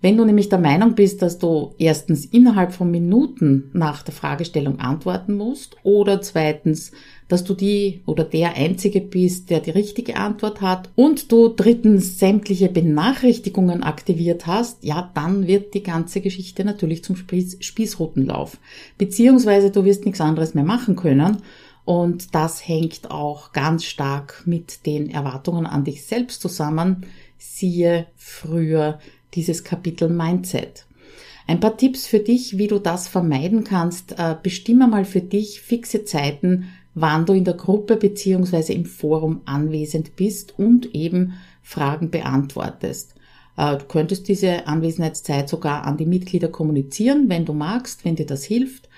Wenn 0.00 0.16
du 0.16 0.24
nämlich 0.24 0.48
der 0.48 0.60
Meinung 0.60 0.94
bist, 0.94 1.22
dass 1.22 1.38
du 1.38 1.74
erstens 1.76 2.24
innerhalb 2.24 2.72
von 2.72 2.88
Minuten 2.88 3.70
nach 3.72 4.04
der 4.04 4.14
Fragestellung 4.14 4.78
antworten 4.78 5.36
musst 5.36 5.76
oder 5.82 6.22
zweitens, 6.22 6.92
dass 7.26 7.42
du 7.42 7.52
die 7.52 8.00
oder 8.06 8.22
der 8.22 8.54
Einzige 8.54 9.00
bist, 9.00 9.50
der 9.50 9.58
die 9.58 9.72
richtige 9.72 10.16
Antwort 10.16 10.60
hat 10.60 10.88
und 10.94 11.32
du 11.32 11.48
drittens 11.48 12.20
sämtliche 12.20 12.68
Benachrichtigungen 12.68 13.82
aktiviert 13.82 14.46
hast, 14.46 14.84
ja, 14.84 15.10
dann 15.14 15.48
wird 15.48 15.74
die 15.74 15.82
ganze 15.82 16.20
Geschichte 16.20 16.64
natürlich 16.64 17.02
zum 17.02 17.16
Spieß 17.16 17.56
Spießrutenlauf. 17.58 18.58
Beziehungsweise 18.98 19.72
du 19.72 19.84
wirst 19.84 20.04
nichts 20.04 20.20
anderes 20.20 20.54
mehr 20.54 20.64
machen 20.64 20.94
können 20.94 21.38
und 21.84 22.36
das 22.36 22.68
hängt 22.68 23.10
auch 23.10 23.52
ganz 23.52 23.84
stark 23.84 24.42
mit 24.46 24.86
den 24.86 25.10
Erwartungen 25.10 25.66
an 25.66 25.82
dich 25.82 26.04
selbst 26.04 26.40
zusammen. 26.40 27.04
Siehe 27.36 28.06
früher 28.14 28.98
dieses 29.34 29.64
Kapitel 29.64 30.08
Mindset. 30.08 30.86
Ein 31.46 31.60
paar 31.60 31.76
Tipps 31.76 32.06
für 32.06 32.20
dich, 32.20 32.58
wie 32.58 32.66
du 32.66 32.78
das 32.78 33.08
vermeiden 33.08 33.64
kannst. 33.64 34.18
Äh, 34.18 34.36
bestimme 34.42 34.86
mal 34.86 35.06
für 35.06 35.22
dich 35.22 35.62
fixe 35.62 36.04
Zeiten, 36.04 36.66
wann 36.94 37.24
du 37.24 37.32
in 37.32 37.44
der 37.44 37.54
Gruppe 37.54 37.96
beziehungsweise 37.96 38.74
im 38.74 38.84
Forum 38.84 39.40
anwesend 39.46 40.14
bist 40.16 40.58
und 40.58 40.94
eben 40.94 41.34
Fragen 41.62 42.10
beantwortest. 42.10 43.14
Äh, 43.56 43.78
du 43.78 43.84
könntest 43.86 44.28
diese 44.28 44.66
Anwesenheitszeit 44.66 45.48
sogar 45.48 45.84
an 45.84 45.96
die 45.96 46.06
Mitglieder 46.06 46.48
kommunizieren, 46.48 47.28
wenn 47.28 47.44
du 47.46 47.54
magst, 47.54 48.04
wenn 48.04 48.16
dir 48.16 48.26
das 48.26 48.44
hilft. 48.44 48.88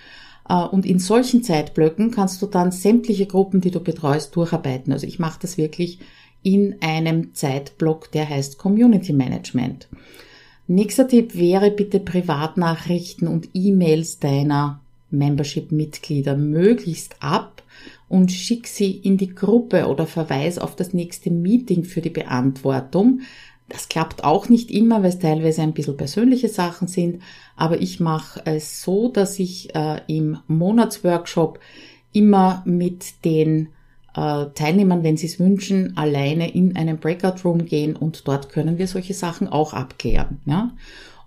Äh, 0.49 0.55
und 0.55 0.87
in 0.87 0.99
solchen 0.99 1.43
Zeitblöcken 1.43 2.11
kannst 2.11 2.43
du 2.43 2.47
dann 2.47 2.73
sämtliche 2.73 3.27
Gruppen, 3.27 3.61
die 3.61 3.71
du 3.71 3.81
betreust, 3.81 4.35
durcharbeiten. 4.35 4.93
Also 4.93 5.07
ich 5.07 5.19
mache 5.19 5.39
das 5.41 5.57
wirklich 5.57 6.01
in 6.43 6.77
einem 6.81 7.35
Zeitblock, 7.35 8.11
der 8.13 8.29
heißt 8.29 8.59
Community 8.59 9.13
Management. 9.13 9.89
Nächster 10.67 11.09
Tipp 11.09 11.35
wäre 11.35 11.71
bitte 11.71 12.01
Privatnachrichten 12.01 13.27
und 13.27 13.49
E-Mails 13.55 14.21
deiner 14.21 14.81
Membership-Mitglieder 15.11 16.37
möglichst 16.37 17.17
ab 17.21 17.63
und 18.09 18.31
schick 18.31 18.67
sie 18.69 18.93
in 18.93 19.17
die 19.17 19.35
Gruppe 19.35 19.87
oder 19.87 20.07
verweis 20.07 20.59
auf 20.59 20.77
das 20.77 20.95
nächste 20.95 21.31
Meeting 21.31 21.85
für 21.85 22.01
die 22.01 22.11
Beantwortung. 22.11 23.21
Das 23.69 23.89
klappt 23.89 24.25
auch 24.25 24.49
nicht 24.49 24.71
immer, 24.71 25.03
weil 25.03 25.11
es 25.11 25.19
teilweise 25.19 25.63
ein 25.63 25.73
bisschen 25.73 25.97
persönliche 25.97 26.49
Sachen 26.49 26.89
sind, 26.89 27.23
aber 27.57 27.81
ich 27.81 28.01
mache 28.01 28.43
es 28.45 28.83
so, 28.83 29.09
dass 29.09 29.39
ich 29.39 29.75
äh, 29.75 30.01
im 30.09 30.39
Monatsworkshop 30.49 31.61
immer 32.13 32.63
mit 32.67 33.25
den 33.25 33.69
äh, 34.15 34.47
Teilnehmern, 34.55 35.03
wenn 35.03 35.17
sie 35.17 35.27
es 35.27 35.39
wünschen, 35.39 35.97
alleine 35.97 36.53
in 36.53 36.77
einen 36.77 36.99
Breakout 36.99 37.43
Room 37.45 37.67
gehen 37.67 37.97
und 37.97 38.27
dort 38.27 38.49
können 38.49 38.79
wir 38.79 38.87
solche 38.87 39.15
Sachen 39.15 39.49
auch 39.49 39.73
abklären. 39.73 40.41
Ja? 40.47 40.73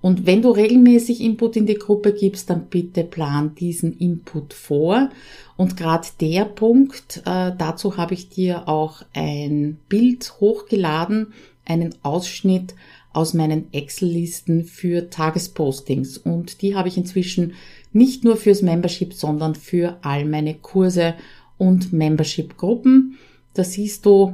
Und 0.04 0.26
wenn 0.26 0.42
du 0.42 0.52
regelmäßig 0.52 1.22
Input 1.22 1.56
in 1.56 1.66
die 1.66 1.76
Gruppe 1.76 2.12
gibst, 2.12 2.50
dann 2.50 2.66
bitte 2.66 3.06
plan 3.06 3.56
diesen 3.56 3.98
Input 3.98 4.54
vor. 4.54 5.10
Und 5.56 5.78
gerade 5.78 6.06
der 6.20 6.44
Punkt, 6.44 7.24
äh, 7.26 7.54
dazu 7.58 7.96
habe 7.96 8.14
ich 8.14 8.28
dir 8.28 8.68
auch 8.68 9.04
ein 9.14 9.78
Bild 9.88 10.42
hochgeladen, 10.42 11.28
einen 11.66 11.96
Ausschnitt 12.04 12.76
aus 13.14 13.34
meinen 13.34 13.72
Excel-Listen 13.72 14.66
für 14.66 15.10
Tagespostings. 15.10 16.18
Und 16.18 16.62
die 16.62 16.76
habe 16.76 16.90
ich 16.90 16.98
inzwischen 16.98 17.54
nicht 17.94 18.26
nur 18.26 18.36
fürs 18.36 18.62
Membership, 18.62 19.14
sondern 19.14 19.56
für 19.56 20.00
all 20.02 20.26
meine 20.26 20.56
Kurse 20.56 21.14
und 21.58 21.94
Membership-Gruppen. 21.94 23.18
Da 23.54 23.64
siehst 23.64 24.06
du 24.06 24.34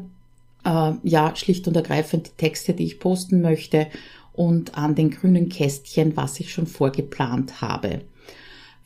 äh, 0.64 0.94
ja 1.04 1.36
schlicht 1.36 1.68
und 1.68 1.76
ergreifend 1.76 2.28
die 2.28 2.38
Texte, 2.38 2.74
die 2.74 2.86
ich 2.86 3.00
posten 3.00 3.42
möchte 3.42 3.88
und 4.34 4.78
an 4.78 4.96
den 4.96 5.10
grünen 5.10 5.50
Kästchen, 5.50 6.16
was 6.16 6.40
ich 6.40 6.54
schon 6.54 6.68
vorgeplant 6.68 7.62
habe. 7.62 8.02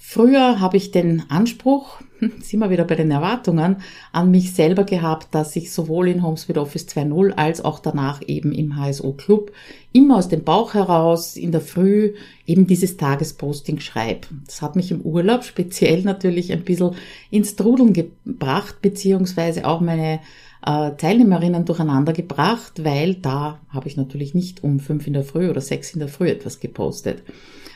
Früher 0.05 0.60
habe 0.60 0.75
ich 0.75 0.91
den 0.91 1.24
Anspruch, 1.29 2.01
sind 2.19 2.60
wir 2.60 2.69
wieder 2.69 2.83
bei 2.83 2.95
den 2.95 3.10
Erwartungen, 3.10 3.77
an 4.12 4.31
mich 4.31 4.53
selber 4.53 4.83
gehabt, 4.83 5.33
dass 5.33 5.55
ich 5.55 5.72
sowohl 5.72 6.10
in 6.10 6.22
HomeSuite 6.22 6.60
Office 6.60 6.86
2.0 6.88 7.31
als 7.31 7.63
auch 7.63 7.79
danach 7.79 8.22
eben 8.27 8.51
im 8.51 8.75
HSO 8.75 9.13
Club 9.13 9.53
immer 9.93 10.17
aus 10.17 10.27
dem 10.27 10.43
Bauch 10.43 10.74
heraus 10.74 11.38
in 11.38 11.53
der 11.53 11.62
Früh 11.62 12.15
eben 12.45 12.67
dieses 12.67 12.98
Tagesposting 12.98 13.79
schreibe. 13.79 14.27
Das 14.45 14.62
hat 14.62 14.75
mich 14.75 14.91
im 14.91 15.01
Urlaub 15.01 15.45
speziell 15.45 16.01
natürlich 16.03 16.51
ein 16.51 16.65
bisschen 16.65 16.91
ins 17.31 17.55
Trudeln 17.55 17.93
gebracht, 17.93 18.81
beziehungsweise 18.81 19.65
auch 19.65 19.79
meine 19.79 20.19
äh, 20.65 20.91
Teilnehmerinnen 20.91 21.63
durcheinander 21.63 22.12
gebracht, 22.12 22.83
weil 22.83 23.15
da 23.15 23.62
habe 23.69 23.88
ich 23.88 23.95
natürlich 23.95 24.36
nicht 24.36 24.65
um 24.65 24.81
fünf 24.81 25.07
in 25.07 25.13
der 25.13 25.24
Früh 25.24 25.50
oder 25.50 25.62
sechs 25.62 25.93
in 25.93 26.00
der 26.00 26.10
Früh 26.10 26.27
etwas 26.27 26.60
gepostet. 26.60 27.24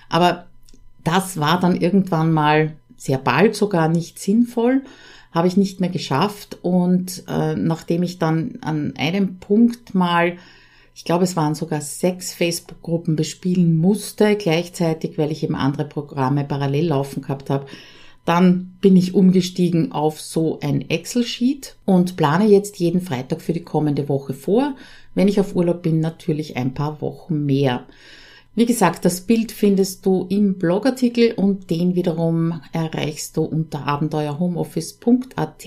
Aber 0.10 0.46
das 1.08 1.40
war 1.40 1.60
dann 1.60 1.80
irgendwann 1.80 2.34
mal 2.34 2.74
sehr 2.98 3.18
bald 3.18 3.56
sogar 3.56 3.88
nicht 3.88 4.20
sinnvoll, 4.20 4.84
habe 5.32 5.48
ich 5.48 5.56
nicht 5.56 5.80
mehr 5.80 5.90
geschafft 5.90 6.58
und 6.64 7.24
äh, 7.30 7.56
nachdem 7.56 8.04
ich 8.04 8.20
dann 8.20 8.58
an 8.62 8.94
einem 8.98 9.38
Punkt 9.40 9.96
mal, 9.96 10.36
ich 10.94 11.06
glaube 11.06 11.24
es 11.24 11.38
waren 11.38 11.56
sogar 11.56 11.80
sechs 11.80 12.34
Facebook-Gruppen 12.34 13.16
bespielen 13.16 13.78
musste, 13.78 14.36
gleichzeitig, 14.36 15.18
weil 15.18 15.32
ich 15.32 15.44
eben 15.44 15.56
andere 15.56 15.86
Programme 15.86 16.44
parallel 16.44 16.88
laufen 16.88 17.22
gehabt 17.22 17.50
habe, 17.50 17.68
dann 18.26 18.74
bin 18.82 18.98
ich 18.98 19.14
umgestiegen 19.14 19.94
auf 19.94 20.20
so 20.20 20.60
ein 20.62 20.90
Excel-Sheet 20.90 21.78
und 21.86 22.18
plane 22.18 22.48
jetzt 22.48 22.80
jeden 22.80 23.00
Freitag 23.00 23.42
für 23.42 23.54
die 23.54 23.64
kommende 23.64 24.10
Woche 24.10 24.34
vor. 24.34 24.76
Wenn 25.16 25.30
ich 25.30 25.40
auf 25.40 25.56
Urlaub 25.56 25.84
bin, 25.84 26.02
natürlich 26.02 26.58
ein 26.58 26.74
paar 26.74 27.00
Wochen 27.00 27.46
mehr. 27.46 27.86
Wie 28.58 28.66
gesagt, 28.66 29.06
das 29.06 29.22
Bild 29.22 29.52
findest 29.52 30.04
du 30.04 30.26
im 30.30 30.58
Blogartikel 30.58 31.34
und 31.34 31.70
den 31.70 31.94
wiederum 31.94 32.60
erreichst 32.72 33.38
du 33.38 33.44
unter 33.44 33.86
abenteuerhomeoffice.at 33.86 35.64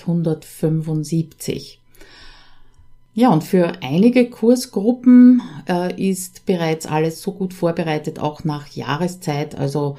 175. 0.00 1.80
Ja, 3.14 3.30
und 3.30 3.42
für 3.42 3.72
einige 3.82 4.30
Kursgruppen 4.30 5.42
äh, 5.68 6.00
ist 6.00 6.46
bereits 6.46 6.86
alles 6.86 7.20
so 7.20 7.32
gut 7.32 7.52
vorbereitet, 7.52 8.20
auch 8.20 8.44
nach 8.44 8.68
Jahreszeit, 8.68 9.56
also 9.56 9.98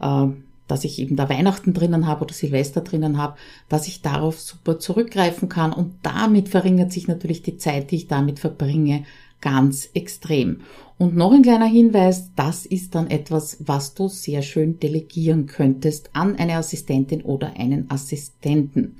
äh, 0.00 0.26
dass 0.68 0.84
ich 0.84 0.98
eben 0.98 1.16
da 1.16 1.30
Weihnachten 1.30 1.72
drinnen 1.72 2.06
habe 2.06 2.24
oder 2.24 2.34
Silvester 2.34 2.82
drinnen 2.82 3.16
habe, 3.16 3.38
dass 3.70 3.88
ich 3.88 4.02
darauf 4.02 4.38
super 4.38 4.78
zurückgreifen 4.78 5.48
kann 5.48 5.72
und 5.72 5.94
damit 6.02 6.50
verringert 6.50 6.92
sich 6.92 7.08
natürlich 7.08 7.40
die 7.40 7.56
Zeit, 7.56 7.90
die 7.90 7.96
ich 7.96 8.06
damit 8.06 8.38
verbringe, 8.38 9.06
ganz 9.40 9.88
extrem. 9.94 10.60
Und 10.98 11.16
noch 11.16 11.32
ein 11.32 11.42
kleiner 11.42 11.66
Hinweis, 11.66 12.30
das 12.36 12.66
ist 12.66 12.94
dann 12.94 13.08
etwas, 13.10 13.56
was 13.60 13.94
du 13.94 14.08
sehr 14.08 14.42
schön 14.42 14.78
delegieren 14.80 15.46
könntest 15.46 16.10
an 16.12 16.36
eine 16.36 16.56
Assistentin 16.56 17.22
oder 17.22 17.56
einen 17.56 17.90
Assistenten. 17.90 18.96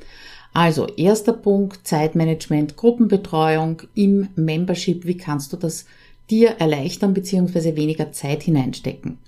Also 0.53 0.87
erster 0.87 1.35
Punkt, 1.35 1.87
Zeitmanagement, 1.87 2.77
Gruppenbetreuung 2.77 3.83
im 3.95 4.29
Membership. 4.35 5.07
Wie 5.07 5.17
kannst 5.17 5.53
du 5.53 5.57
das 5.57 5.85
dir 6.31 6.53
erleichtern 6.59 7.15
bzw. 7.15 7.77
weniger 7.77 8.13
Zeit 8.13 8.43
hineinstecken? 8.43 9.19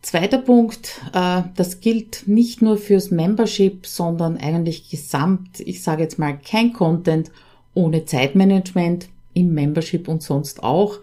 Zweiter 0.00 0.38
Punkt, 0.38 1.00
äh, 1.12 1.42
das 1.56 1.80
gilt 1.80 2.24
nicht 2.26 2.62
nur 2.62 2.76
fürs 2.76 3.10
Membership, 3.10 3.86
sondern 3.86 4.36
eigentlich 4.36 4.90
gesamt. 4.90 5.60
Ich 5.60 5.82
sage 5.82 6.02
jetzt 6.02 6.18
mal 6.18 6.38
kein 6.38 6.72
Content 6.72 7.32
ohne 7.74 8.04
Zeitmanagement 8.04 9.08
im 9.38 9.54
Membership 9.54 10.08
und 10.08 10.22
sonst 10.22 10.62
auch, 10.62 10.98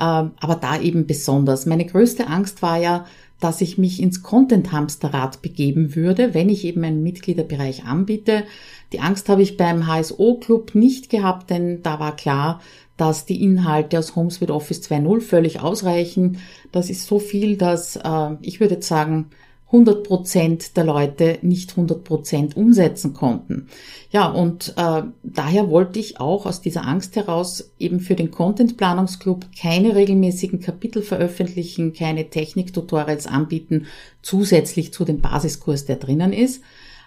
ähm, 0.00 0.32
aber 0.40 0.56
da 0.60 0.80
eben 0.80 1.06
besonders. 1.06 1.66
Meine 1.66 1.84
größte 1.84 2.26
Angst 2.26 2.62
war 2.62 2.78
ja, 2.78 3.06
dass 3.40 3.60
ich 3.60 3.78
mich 3.78 4.00
ins 4.00 4.22
Content-Hamsterrad 4.22 5.42
begeben 5.42 5.94
würde, 5.94 6.34
wenn 6.34 6.48
ich 6.48 6.64
eben 6.64 6.82
einen 6.84 7.02
Mitgliederbereich 7.02 7.84
anbiete. 7.84 8.44
Die 8.92 9.00
Angst 9.00 9.28
habe 9.28 9.42
ich 9.42 9.56
beim 9.56 9.86
HSO-Club 9.86 10.74
nicht 10.74 11.10
gehabt, 11.10 11.50
denn 11.50 11.82
da 11.82 12.00
war 12.00 12.16
klar, 12.16 12.60
dass 12.96 13.26
die 13.26 13.42
Inhalte 13.42 13.98
aus 13.98 14.14
HomeSuite 14.14 14.54
Office 14.54 14.80
2.0 14.82 15.20
völlig 15.20 15.60
ausreichen. 15.60 16.38
Das 16.70 16.90
ist 16.90 17.06
so 17.06 17.18
viel, 17.18 17.56
dass 17.56 17.96
äh, 17.96 18.36
ich 18.40 18.60
würde 18.60 18.80
sagen, 18.80 19.30
100 19.66 20.06
Prozent 20.06 20.76
der 20.76 20.84
Leute 20.84 21.38
nicht 21.42 21.70
100 21.70 22.04
Prozent 22.04 22.56
umsetzen 22.56 23.12
konnten. 23.12 23.68
Ja, 24.10 24.28
und 24.28 24.74
äh, 24.76 25.02
daher 25.22 25.68
wollte 25.68 25.98
ich 25.98 26.20
auch 26.20 26.46
aus 26.46 26.60
dieser 26.60 26.86
Angst 26.86 27.16
heraus 27.16 27.72
eben 27.78 27.98
für 27.98 28.14
den 28.14 28.30
Content 28.30 28.76
Planungsclub 28.76 29.46
keine 29.58 29.96
regelmäßigen 29.96 30.60
Kapitel 30.60 31.02
veröffentlichen, 31.02 31.92
keine 31.92 32.30
Technik-Tutorials 32.30 33.26
anbieten, 33.26 33.86
zusätzlich 34.22 34.92
zu 34.92 35.04
dem 35.04 35.20
Basiskurs, 35.20 35.84
der 35.86 35.96
drinnen 35.96 36.32
ist, 36.32 36.62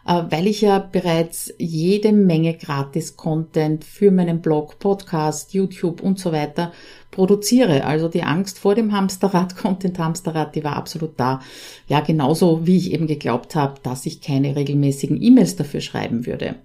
weil 0.08 0.48
ich 0.48 0.62
ja 0.62 0.80
bereits 0.80 1.54
jede 1.58 2.14
Menge 2.14 2.54
Gratis-Content 2.54 3.84
für 3.84 4.10
meinen 4.10 4.42
Blog, 4.42 4.80
Podcast, 4.80 5.54
YouTube 5.54 6.02
und 6.02 6.18
so 6.18 6.32
weiter 6.32 6.72
produziere. 7.12 7.84
Also 7.84 8.08
die 8.08 8.24
Angst 8.24 8.60
vor 8.60 8.74
dem 8.74 8.94
Hamsterrad, 8.94 9.58
Content-Hamsterrad, 9.62 10.56
die 10.56 10.64
war 10.64 10.78
absolut 10.78 11.20
da. 11.20 11.42
Ja, 11.88 12.00
genauso 12.00 12.66
wie 12.66 12.78
ich 12.78 12.94
eben 12.94 13.08
geglaubt 13.08 13.56
habe, 13.56 13.76
dass 13.84 14.06
ich 14.06 14.22
keine 14.22 14.56
regelmäßigen 14.56 15.22
E-Mails 15.22 15.58
dafür 15.58 15.82
schreiben 15.82 16.26
würde. 16.26 16.56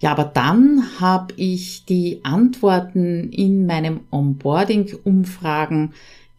Ja, 0.00 0.10
aber 0.10 0.24
dann 0.24 0.82
habe 0.98 1.34
ich 1.36 1.84
die 1.84 2.24
Antworten 2.24 3.30
in 3.30 3.66
meinem 3.66 4.00
Onboarding-Umfragen 4.10 5.92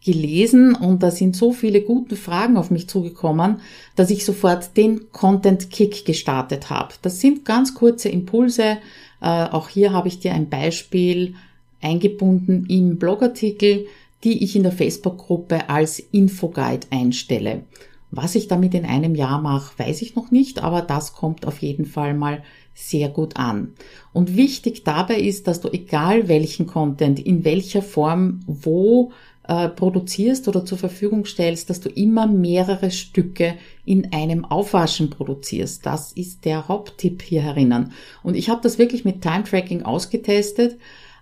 gelesen 0.04 0.74
und 0.74 1.02
da 1.02 1.10
sind 1.10 1.34
so 1.34 1.52
viele 1.52 1.80
gute 1.80 2.16
Fragen 2.16 2.56
auf 2.56 2.70
mich 2.70 2.88
zugekommen, 2.88 3.60
dass 3.96 4.10
ich 4.10 4.24
sofort 4.24 4.76
den 4.76 5.10
Content 5.12 5.70
Kick 5.70 6.04
gestartet 6.04 6.70
habe. 6.70 6.94
Das 7.02 7.20
sind 7.20 7.44
ganz 7.44 7.74
kurze 7.74 8.10
Impulse. 8.10 8.78
Äh, 9.20 9.26
auch 9.26 9.68
hier 9.68 9.92
habe 9.92 10.08
ich 10.08 10.20
dir 10.20 10.32
ein 10.32 10.50
Beispiel 10.50 11.34
eingebunden 11.80 12.66
im 12.68 12.98
Blogartikel, 12.98 13.86
die 14.24 14.44
ich 14.44 14.56
in 14.56 14.62
der 14.62 14.72
Facebook-Gruppe 14.72 15.68
als 15.68 15.98
Infoguide 15.98 16.86
einstelle. 16.90 17.62
Was 18.10 18.36
ich 18.36 18.46
damit 18.46 18.74
in 18.74 18.84
einem 18.84 19.14
Jahr 19.14 19.40
mache, 19.40 19.78
weiß 19.78 20.02
ich 20.02 20.14
noch 20.14 20.30
nicht, 20.30 20.62
aber 20.62 20.82
das 20.82 21.14
kommt 21.14 21.46
auf 21.46 21.58
jeden 21.58 21.84
Fall 21.84 22.14
mal 22.14 22.42
sehr 22.72 23.08
gut 23.08 23.36
an. 23.36 23.72
Und 24.12 24.36
wichtig 24.36 24.84
dabei 24.84 25.18
ist, 25.18 25.46
dass 25.46 25.60
du 25.60 25.68
egal 25.68 26.28
welchen 26.28 26.66
Content, 26.66 27.18
in 27.18 27.44
welcher 27.44 27.82
Form, 27.82 28.40
wo 28.46 29.12
äh, 29.46 29.68
produzierst 29.68 30.48
oder 30.48 30.64
zur 30.64 30.78
Verfügung 30.78 31.26
stellst, 31.26 31.68
dass 31.68 31.80
du 31.80 31.88
immer 31.88 32.26
mehrere 32.26 32.90
Stücke 32.90 33.54
in 33.84 34.12
einem 34.12 34.44
Aufwaschen 34.44 35.10
produzierst. 35.10 35.84
Das 35.84 36.12
ist 36.12 36.44
der 36.44 36.68
Haupttipp 36.68 37.22
hier 37.22 37.42
herinnen. 37.42 37.92
Und 38.22 38.36
ich 38.36 38.48
habe 38.48 38.62
das 38.62 38.78
wirklich 38.78 39.04
mit 39.04 39.22
Time 39.22 39.44
Tracking 39.44 39.82
ausgetestet. 39.82 40.78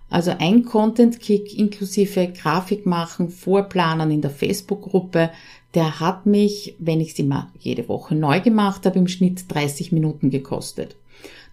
Also 0.09 0.31
ein 0.37 0.63
Content 0.63 1.19
Kick 1.19 1.57
inklusive 1.57 2.27
Grafik 2.27 2.85
machen, 2.85 3.29
Vorplanen 3.29 4.11
in 4.11 4.21
der 4.21 4.31
Facebook-Gruppe, 4.31 5.31
der 5.73 5.99
hat 5.99 6.25
mich, 6.25 6.75
wenn 6.77 7.01
ich 7.01 7.15
sie 7.15 7.23
mal 7.23 7.49
jede 7.59 7.89
Woche 7.89 8.13
neu 8.13 8.39
gemacht 8.39 8.85
habe, 8.85 8.99
im 8.99 9.07
Schnitt 9.07 9.45
30 9.51 9.91
Minuten 9.91 10.29
gekostet. 10.29 10.95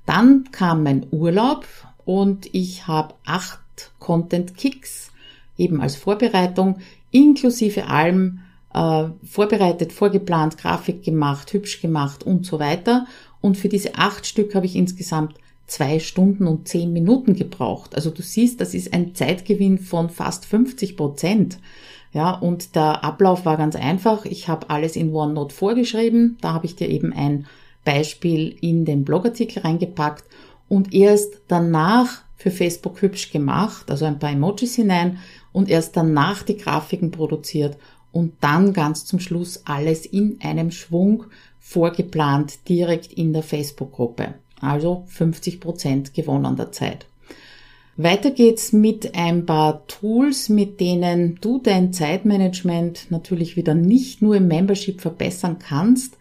Dann 0.04 0.50
kam 0.52 0.82
mein 0.82 1.06
Urlaub 1.10 1.66
und 2.04 2.48
ich 2.52 2.86
habe 2.86 3.14
acht 3.24 3.60
Content 3.98 4.56
Kicks 4.56 5.10
eben 5.60 5.80
als 5.80 5.96
Vorbereitung, 5.96 6.78
inklusive 7.10 7.86
allem 7.86 8.40
äh, 8.74 9.04
vorbereitet, 9.24 9.92
vorgeplant, 9.92 10.58
Grafik 10.58 11.02
gemacht, 11.04 11.52
hübsch 11.52 11.80
gemacht 11.80 12.24
und 12.24 12.46
so 12.46 12.58
weiter. 12.58 13.06
Und 13.40 13.56
für 13.56 13.68
diese 13.68 13.96
acht 13.96 14.26
Stück 14.26 14.54
habe 14.54 14.66
ich 14.66 14.76
insgesamt 14.76 15.34
zwei 15.66 16.00
Stunden 16.00 16.46
und 16.46 16.68
zehn 16.68 16.92
Minuten 16.92 17.34
gebraucht. 17.34 17.94
Also 17.94 18.10
du 18.10 18.22
siehst, 18.22 18.60
das 18.60 18.74
ist 18.74 18.92
ein 18.92 19.14
Zeitgewinn 19.14 19.78
von 19.78 20.10
fast 20.10 20.44
50 20.44 20.96
Prozent. 20.96 21.58
Ja, 22.12 22.32
und 22.32 22.74
der 22.74 23.04
Ablauf 23.04 23.46
war 23.46 23.56
ganz 23.56 23.76
einfach. 23.76 24.24
Ich 24.24 24.48
habe 24.48 24.68
alles 24.68 24.96
in 24.96 25.14
OneNote 25.14 25.54
vorgeschrieben. 25.54 26.38
Da 26.40 26.52
habe 26.52 26.66
ich 26.66 26.74
dir 26.74 26.88
eben 26.88 27.12
ein 27.12 27.46
Beispiel 27.84 28.56
in 28.60 28.84
den 28.84 29.04
Blogartikel 29.04 29.62
reingepackt 29.62 30.24
und 30.68 30.92
erst 30.92 31.40
danach 31.48 32.22
für 32.36 32.50
Facebook 32.50 33.02
hübsch 33.02 33.32
gemacht, 33.32 33.90
also 33.90 34.06
ein 34.06 34.18
paar 34.18 34.30
Emojis 34.30 34.74
hinein 34.74 35.18
und 35.52 35.68
erst 35.68 35.96
danach 35.96 36.42
die 36.42 36.56
Grafiken 36.56 37.10
produziert 37.10 37.76
und 38.12 38.34
dann 38.40 38.72
ganz 38.72 39.04
zum 39.04 39.20
Schluss 39.20 39.62
alles 39.64 40.06
in 40.06 40.38
einem 40.42 40.70
Schwung 40.70 41.24
vorgeplant 41.58 42.68
direkt 42.68 43.12
in 43.12 43.32
der 43.32 43.42
Facebook-Gruppe. 43.42 44.34
Also 44.60 45.04
50 45.06 45.60
Prozent 45.60 46.14
gewonnener 46.14 46.72
Zeit. 46.72 47.06
Weiter 47.96 48.30
geht's 48.30 48.72
mit 48.72 49.14
ein 49.14 49.44
paar 49.44 49.86
Tools, 49.86 50.48
mit 50.48 50.80
denen 50.80 51.38
du 51.40 51.58
dein 51.58 51.92
Zeitmanagement 51.92 53.10
natürlich 53.10 53.56
wieder 53.56 53.74
nicht 53.74 54.22
nur 54.22 54.36
im 54.36 54.48
Membership 54.48 55.00
verbessern 55.00 55.58
kannst. 55.58 56.16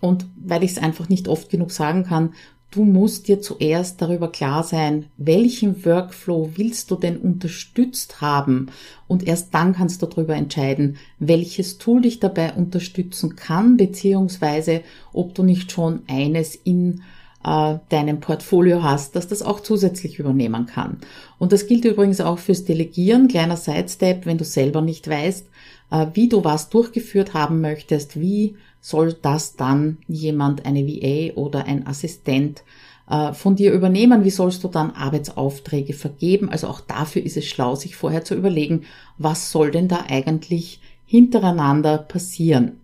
Und 0.00 0.26
weil 0.36 0.62
ich 0.62 0.72
es 0.72 0.78
einfach 0.78 1.08
nicht 1.08 1.26
oft 1.26 1.50
genug 1.50 1.72
sagen 1.72 2.04
kann, 2.04 2.34
Du 2.70 2.84
musst 2.84 3.28
dir 3.28 3.40
zuerst 3.40 4.02
darüber 4.02 4.30
klar 4.30 4.62
sein, 4.62 5.06
welchen 5.16 5.86
Workflow 5.86 6.50
willst 6.56 6.90
du 6.90 6.96
denn 6.96 7.16
unterstützt 7.16 8.20
haben 8.20 8.66
und 9.06 9.26
erst 9.26 9.54
dann 9.54 9.74
kannst 9.74 10.02
du 10.02 10.06
darüber 10.06 10.34
entscheiden, 10.34 10.98
welches 11.18 11.78
Tool 11.78 12.02
dich 12.02 12.20
dabei 12.20 12.52
unterstützen 12.52 13.36
kann, 13.36 13.78
beziehungsweise 13.78 14.82
ob 15.14 15.34
du 15.34 15.44
nicht 15.44 15.72
schon 15.72 16.02
eines 16.08 16.54
in 16.56 17.00
äh, 17.42 17.76
deinem 17.88 18.20
Portfolio 18.20 18.82
hast, 18.82 19.16
dass 19.16 19.28
das 19.28 19.40
auch 19.40 19.60
zusätzlich 19.60 20.18
übernehmen 20.18 20.66
kann. 20.66 20.98
Und 21.38 21.52
das 21.52 21.68
gilt 21.68 21.86
übrigens 21.86 22.20
auch 22.20 22.38
fürs 22.38 22.66
Delegieren, 22.66 23.28
kleiner 23.28 23.56
Sidestep, 23.56 24.26
wenn 24.26 24.36
du 24.36 24.44
selber 24.44 24.82
nicht 24.82 25.08
weißt, 25.08 25.46
äh, 25.90 26.06
wie 26.12 26.28
du 26.28 26.44
was 26.44 26.68
durchgeführt 26.68 27.32
haben 27.32 27.62
möchtest, 27.62 28.20
wie 28.20 28.56
soll 28.80 29.12
das 29.12 29.56
dann 29.56 29.98
jemand, 30.06 30.66
eine 30.66 30.86
VA 30.86 31.34
oder 31.34 31.64
ein 31.64 31.86
Assistent 31.86 32.62
äh, 33.08 33.32
von 33.32 33.56
dir 33.56 33.72
übernehmen? 33.72 34.24
Wie 34.24 34.30
sollst 34.30 34.64
du 34.64 34.68
dann 34.68 34.92
Arbeitsaufträge 34.92 35.94
vergeben? 35.94 36.48
Also 36.48 36.68
auch 36.68 36.80
dafür 36.80 37.22
ist 37.22 37.36
es 37.36 37.46
schlau, 37.46 37.74
sich 37.74 37.96
vorher 37.96 38.24
zu 38.24 38.34
überlegen, 38.34 38.84
was 39.16 39.50
soll 39.50 39.70
denn 39.70 39.88
da 39.88 40.04
eigentlich 40.08 40.80
hintereinander 41.06 41.98
passieren? 41.98 42.80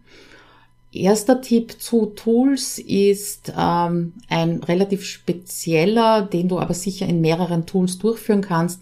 Erster 0.92 1.40
Tipp 1.40 1.80
zu 1.80 2.06
Tools 2.06 2.78
ist 2.78 3.52
ähm, 3.58 4.12
ein 4.28 4.62
relativ 4.62 5.04
spezieller, 5.04 6.22
den 6.22 6.48
du 6.48 6.60
aber 6.60 6.74
sicher 6.74 7.06
in 7.06 7.20
mehreren 7.20 7.66
Tools 7.66 7.98
durchführen 7.98 8.42
kannst. 8.42 8.80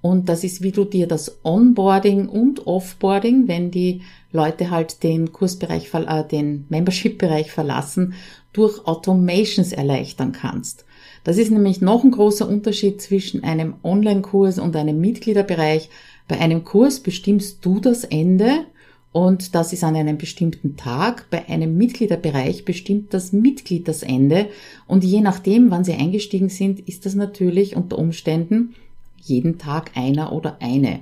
Und 0.00 0.30
das 0.30 0.42
ist, 0.42 0.62
wie 0.62 0.72
du 0.72 0.84
dir 0.84 1.06
das 1.06 1.44
Onboarding 1.44 2.28
und 2.28 2.66
Offboarding, 2.66 3.46
wenn 3.46 3.70
die 3.70 4.00
Leute 4.32 4.70
halt 4.70 5.02
den 5.02 5.32
Kursbereich, 5.32 5.92
äh, 5.92 6.24
den 6.24 6.66
Membership-Bereich 6.68 7.50
verlassen, 7.50 8.14
durch 8.52 8.86
Automations 8.86 9.72
erleichtern 9.72 10.32
kannst. 10.32 10.84
Das 11.24 11.36
ist 11.36 11.50
nämlich 11.50 11.80
noch 11.80 12.04
ein 12.04 12.10
großer 12.10 12.48
Unterschied 12.48 13.00
zwischen 13.00 13.44
einem 13.44 13.74
Online-Kurs 13.82 14.58
und 14.58 14.74
einem 14.76 15.00
Mitgliederbereich. 15.00 15.90
Bei 16.28 16.38
einem 16.38 16.64
Kurs 16.64 17.00
bestimmst 17.00 17.64
du 17.64 17.80
das 17.80 18.04
Ende 18.04 18.64
und 19.12 19.54
das 19.54 19.72
ist 19.72 19.84
an 19.84 19.96
einem 19.96 20.18
bestimmten 20.18 20.76
Tag. 20.76 21.28
Bei 21.30 21.48
einem 21.48 21.76
Mitgliederbereich 21.76 22.64
bestimmt 22.64 23.12
das 23.12 23.32
Mitglied 23.32 23.88
das 23.88 24.02
Ende 24.02 24.46
und 24.86 25.04
je 25.04 25.20
nachdem, 25.20 25.70
wann 25.70 25.84
sie 25.84 25.94
eingestiegen 25.94 26.48
sind, 26.48 26.80
ist 26.88 27.06
das 27.06 27.14
natürlich 27.14 27.76
unter 27.76 27.98
Umständen 27.98 28.74
jeden 29.22 29.58
Tag 29.58 29.90
einer 29.96 30.32
oder 30.32 30.58
eine. 30.60 31.00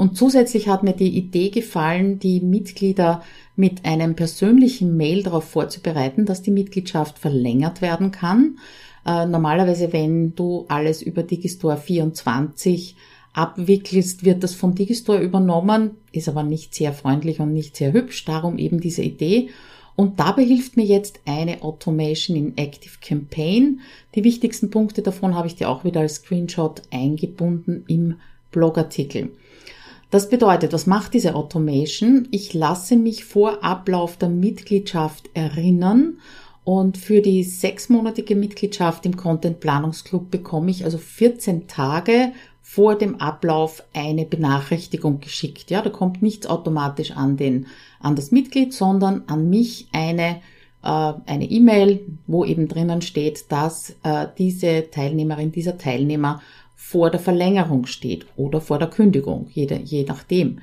Und 0.00 0.16
zusätzlich 0.16 0.66
hat 0.66 0.82
mir 0.82 0.94
die 0.94 1.14
Idee 1.14 1.50
gefallen, 1.50 2.18
die 2.18 2.40
Mitglieder 2.40 3.22
mit 3.54 3.84
einem 3.84 4.16
persönlichen 4.16 4.96
Mail 4.96 5.22
darauf 5.22 5.44
vorzubereiten, 5.44 6.24
dass 6.24 6.40
die 6.40 6.50
Mitgliedschaft 6.50 7.18
verlängert 7.18 7.82
werden 7.82 8.10
kann. 8.10 8.56
Äh, 9.04 9.26
normalerweise, 9.26 9.92
wenn 9.92 10.34
du 10.34 10.64
alles 10.68 11.02
über 11.02 11.22
Digistore 11.22 11.76
24 11.76 12.96
abwickelst, 13.34 14.24
wird 14.24 14.42
das 14.42 14.54
von 14.54 14.74
Digistore 14.74 15.20
übernommen, 15.20 15.90
ist 16.12 16.30
aber 16.30 16.44
nicht 16.44 16.74
sehr 16.74 16.94
freundlich 16.94 17.38
und 17.38 17.52
nicht 17.52 17.76
sehr 17.76 17.92
hübsch, 17.92 18.24
darum 18.24 18.56
eben 18.56 18.80
diese 18.80 19.02
Idee. 19.02 19.50
Und 19.96 20.18
dabei 20.18 20.44
hilft 20.44 20.78
mir 20.78 20.86
jetzt 20.86 21.20
eine 21.26 21.60
Automation 21.60 22.38
in 22.38 22.56
Active 22.56 22.94
Campaign. 23.02 23.80
Die 24.14 24.24
wichtigsten 24.24 24.70
Punkte 24.70 25.02
davon 25.02 25.34
habe 25.34 25.46
ich 25.46 25.56
dir 25.56 25.68
auch 25.68 25.84
wieder 25.84 26.00
als 26.00 26.14
Screenshot 26.14 26.80
eingebunden 26.90 27.84
im 27.86 28.14
Blogartikel. 28.50 29.32
Das 30.10 30.28
bedeutet, 30.28 30.72
was 30.72 30.86
macht 30.86 31.14
diese 31.14 31.36
Automation? 31.36 32.26
Ich 32.32 32.52
lasse 32.52 32.96
mich 32.96 33.24
vor 33.24 33.62
Ablauf 33.62 34.16
der 34.16 34.28
Mitgliedschaft 34.28 35.30
erinnern 35.34 36.18
und 36.64 36.98
für 36.98 37.22
die 37.22 37.44
sechsmonatige 37.44 38.34
Mitgliedschaft 38.34 39.06
im 39.06 39.16
Content 39.16 39.60
Planungsclub 39.60 40.30
bekomme 40.30 40.72
ich 40.72 40.84
also 40.84 40.98
14 40.98 41.68
Tage 41.68 42.32
vor 42.60 42.96
dem 42.96 43.20
Ablauf 43.20 43.84
eine 43.94 44.24
Benachrichtigung 44.24 45.20
geschickt. 45.20 45.70
Ja, 45.70 45.80
da 45.80 45.90
kommt 45.90 46.22
nichts 46.22 46.46
automatisch 46.46 47.12
an 47.12 47.36
den, 47.36 47.66
an 48.00 48.16
das 48.16 48.32
Mitglied, 48.32 48.74
sondern 48.74 49.22
an 49.28 49.48
mich 49.48 49.88
eine 49.92 50.40
äh, 50.82 51.12
eine 51.26 51.50
E-Mail, 51.50 52.00
wo 52.26 52.44
eben 52.44 52.68
drinnen 52.68 53.02
steht, 53.02 53.50
dass 53.50 53.96
äh, 54.02 54.26
diese 54.38 54.90
Teilnehmerin, 54.90 55.52
dieser 55.52 55.78
Teilnehmer 55.78 56.40
vor 56.82 57.10
der 57.10 57.20
Verlängerung 57.20 57.86
steht 57.86 58.26
oder 58.36 58.60
vor 58.60 58.78
der 58.78 58.88
Kündigung, 58.88 59.46
je, 59.52 59.68
je 59.84 60.04
nachdem. 60.04 60.58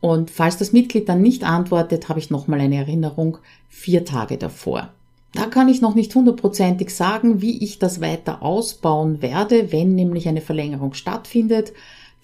Und 0.00 0.30
falls 0.30 0.58
das 0.58 0.72
Mitglied 0.72 1.08
dann 1.08 1.22
nicht 1.22 1.44
antwortet, 1.44 2.10
habe 2.10 2.18
ich 2.18 2.30
nochmal 2.30 2.60
eine 2.60 2.76
Erinnerung 2.76 3.38
vier 3.68 4.04
Tage 4.04 4.36
davor. 4.36 4.90
Da 5.32 5.46
kann 5.46 5.68
ich 5.68 5.80
noch 5.80 5.94
nicht 5.94 6.14
hundertprozentig 6.14 6.90
sagen, 6.90 7.40
wie 7.40 7.62
ich 7.64 7.78
das 7.78 8.02
weiter 8.02 8.42
ausbauen 8.42 9.22
werde, 9.22 9.72
wenn 9.72 9.94
nämlich 9.94 10.28
eine 10.28 10.42
Verlängerung 10.42 10.92
stattfindet. 10.92 11.72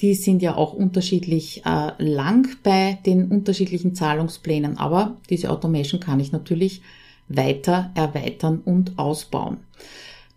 Die 0.02 0.14
sind 0.14 0.42
ja 0.42 0.56
auch 0.56 0.74
unterschiedlich 0.74 1.62
äh, 1.64 1.92
lang 2.02 2.48
bei 2.62 2.98
den 3.06 3.28
unterschiedlichen 3.28 3.94
Zahlungsplänen, 3.94 4.76
aber 4.76 5.16
diese 5.30 5.48
Automation 5.48 6.00
kann 6.00 6.20
ich 6.20 6.32
natürlich 6.32 6.82
weiter 7.28 7.92
erweitern 7.94 8.60
und 8.62 8.98
ausbauen. 8.98 9.58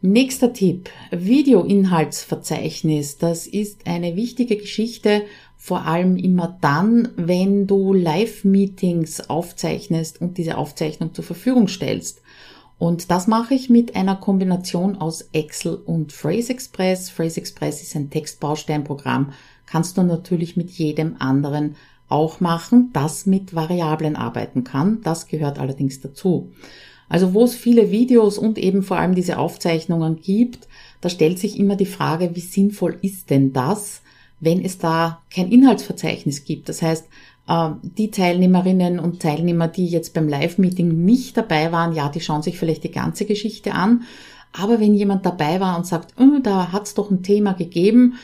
Nächster 0.01 0.51
Tipp. 0.53 0.89
Videoinhaltsverzeichnis. 1.11 3.17
Das 3.17 3.47
ist 3.47 3.87
eine 3.87 4.15
wichtige 4.15 4.55
Geschichte, 4.57 5.23
vor 5.55 5.85
allem 5.85 6.17
immer 6.17 6.57
dann, 6.61 7.09
wenn 7.15 7.65
du 7.65 7.93
Live-Meetings 7.93 9.29
aufzeichnest 9.29 10.21
und 10.21 10.37
diese 10.37 10.57
Aufzeichnung 10.57 11.13
zur 11.13 11.23
Verfügung 11.23 11.69
stellst. 11.69 12.21
Und 12.77 13.09
das 13.09 13.27
mache 13.27 13.53
ich 13.53 13.69
mit 13.69 13.95
einer 13.95 14.17
Kombination 14.17 14.97
aus 14.97 15.29
Excel 15.31 15.75
und 15.75 16.11
Phrase 16.11 16.51
Express. 16.51 17.09
Phrase 17.09 17.39
Express 17.39 17.81
ist 17.81 17.95
ein 17.95 18.09
Textbausteinprogramm. 18.09 19.31
Kannst 19.65 19.97
du 19.97 20.03
natürlich 20.03 20.57
mit 20.57 20.71
jedem 20.71 21.15
anderen 21.19 21.77
auch 22.09 22.41
machen, 22.41 22.89
das 22.93 23.25
mit 23.25 23.55
Variablen 23.55 24.17
arbeiten 24.17 24.65
kann. 24.65 25.01
Das 25.01 25.27
gehört 25.27 25.57
allerdings 25.57 26.01
dazu. 26.01 26.51
Also 27.09 27.33
wo 27.33 27.43
es 27.43 27.55
viele 27.55 27.91
Videos 27.91 28.37
und 28.37 28.57
eben 28.57 28.83
vor 28.83 28.97
allem 28.97 29.15
diese 29.15 29.37
Aufzeichnungen 29.37 30.21
gibt, 30.21 30.67
da 31.01 31.09
stellt 31.09 31.39
sich 31.39 31.59
immer 31.59 31.75
die 31.75 31.85
Frage, 31.85 32.35
wie 32.35 32.41
sinnvoll 32.41 32.97
ist 33.01 33.29
denn 33.29 33.53
das, 33.53 34.01
wenn 34.39 34.63
es 34.63 34.77
da 34.77 35.21
kein 35.33 35.51
Inhaltsverzeichnis 35.51 36.45
gibt. 36.45 36.67
Das 36.69 36.81
heißt, 36.81 37.05
äh, 37.47 37.69
die 37.97 38.11
Teilnehmerinnen 38.11 38.99
und 38.99 39.21
Teilnehmer, 39.21 39.67
die 39.67 39.87
jetzt 39.87 40.13
beim 40.13 40.27
Live-Meeting 40.27 41.05
nicht 41.05 41.37
dabei 41.37 41.71
waren, 41.71 41.93
ja, 41.93 42.09
die 42.09 42.21
schauen 42.21 42.41
sich 42.41 42.57
vielleicht 42.57 42.83
die 42.83 42.91
ganze 42.91 43.25
Geschichte 43.25 43.73
an. 43.73 44.03
Aber 44.51 44.79
wenn 44.79 44.95
jemand 44.95 45.25
dabei 45.25 45.59
war 45.59 45.77
und 45.77 45.85
sagt, 45.85 46.13
oh, 46.19 46.39
da 46.41 46.71
hat 46.71 46.83
es 46.83 46.93
doch 46.93 47.11
ein 47.11 47.23
Thema 47.23 47.53
gegeben, 47.53 48.15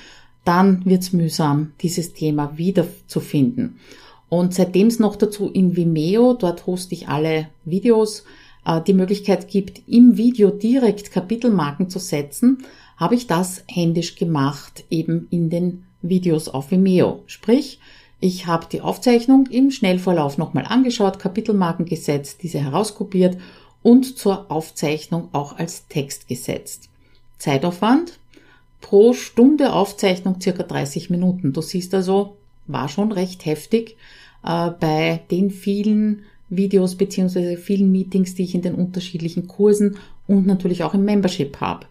dann 0.43 0.83
wird's 0.85 1.13
mühsam, 1.13 1.73
dieses 1.81 2.13
Thema 2.13 2.57
wiederzufinden. 2.57 3.77
Und 4.29 4.53
seitdem 4.53 4.87
es 4.87 4.97
noch 4.97 5.17
dazu 5.17 5.49
in 5.49 5.75
Vimeo, 5.75 6.33
dort 6.33 6.65
hoste 6.65 6.95
ich 6.95 7.09
alle 7.09 7.49
Videos, 7.65 8.23
die 8.87 8.93
Möglichkeit 8.93 9.47
gibt, 9.47 9.81
im 9.87 10.17
Video 10.17 10.51
direkt 10.51 11.11
Kapitelmarken 11.11 11.89
zu 11.89 11.99
setzen, 11.99 12.65
habe 12.97 13.15
ich 13.15 13.25
das 13.25 13.63
händisch 13.67 14.15
gemacht, 14.15 14.83
eben 14.89 15.27
in 15.31 15.49
den 15.49 15.85
Videos 16.03 16.47
auf 16.47 16.71
Vimeo. 16.71 17.23
Sprich, 17.25 17.79
ich 18.19 18.45
habe 18.45 18.67
die 18.71 18.81
Aufzeichnung 18.81 19.47
im 19.47 19.71
Schnellvorlauf 19.71 20.37
nochmal 20.37 20.65
angeschaut, 20.67 21.17
Kapitelmarken 21.17 21.85
gesetzt, 21.85 22.43
diese 22.43 22.59
herauskopiert 22.59 23.37
und 23.81 24.17
zur 24.17 24.51
Aufzeichnung 24.51 25.29
auch 25.31 25.57
als 25.57 25.87
Text 25.87 26.27
gesetzt. 26.27 26.89
Zeitaufwand 27.39 28.19
pro 28.79 29.13
Stunde 29.13 29.73
Aufzeichnung 29.73 30.39
circa 30.39 30.61
30 30.61 31.09
Minuten. 31.09 31.53
Du 31.53 31.61
siehst 31.61 31.93
also, 31.95 32.37
war 32.67 32.89
schon 32.89 33.11
recht 33.11 33.45
heftig 33.45 33.97
äh, 34.43 34.69
bei 34.69 35.21
den 35.31 35.49
vielen 35.49 36.23
Videos 36.51 36.95
beziehungsweise 36.95 37.57
vielen 37.57 37.91
Meetings, 37.91 38.35
die 38.35 38.43
ich 38.43 38.53
in 38.53 38.61
den 38.61 38.75
unterschiedlichen 38.75 39.47
Kursen 39.47 39.97
und 40.27 40.45
natürlich 40.45 40.83
auch 40.83 40.93
im 40.93 41.05
Membership 41.05 41.59
habe. 41.59 41.87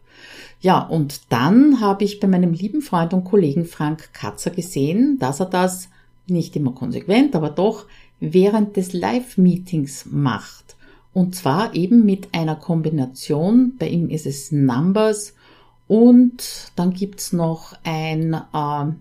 Ja, 0.60 0.80
und 0.80 1.22
dann 1.30 1.80
habe 1.80 2.04
ich 2.04 2.20
bei 2.20 2.28
meinem 2.28 2.52
lieben 2.52 2.82
Freund 2.82 3.14
und 3.14 3.24
Kollegen 3.24 3.64
Frank 3.64 4.12
Katzer 4.12 4.50
gesehen, 4.50 5.18
dass 5.18 5.40
er 5.40 5.46
das 5.46 5.88
nicht 6.26 6.54
immer 6.54 6.72
konsequent, 6.72 7.34
aber 7.34 7.50
doch 7.50 7.86
während 8.20 8.76
des 8.76 8.92
Live-Meetings 8.92 10.06
macht. 10.10 10.76
Und 11.12 11.34
zwar 11.34 11.74
eben 11.74 12.04
mit 12.04 12.28
einer 12.34 12.56
Kombination, 12.56 13.74
bei 13.78 13.88
ihm 13.88 14.10
ist 14.10 14.26
es 14.26 14.52
Numbers 14.52 15.34
und 15.88 16.70
dann 16.76 16.92
gibt's 16.92 17.32
noch 17.32 17.74
ein 17.82 18.34
äh, 18.34 18.92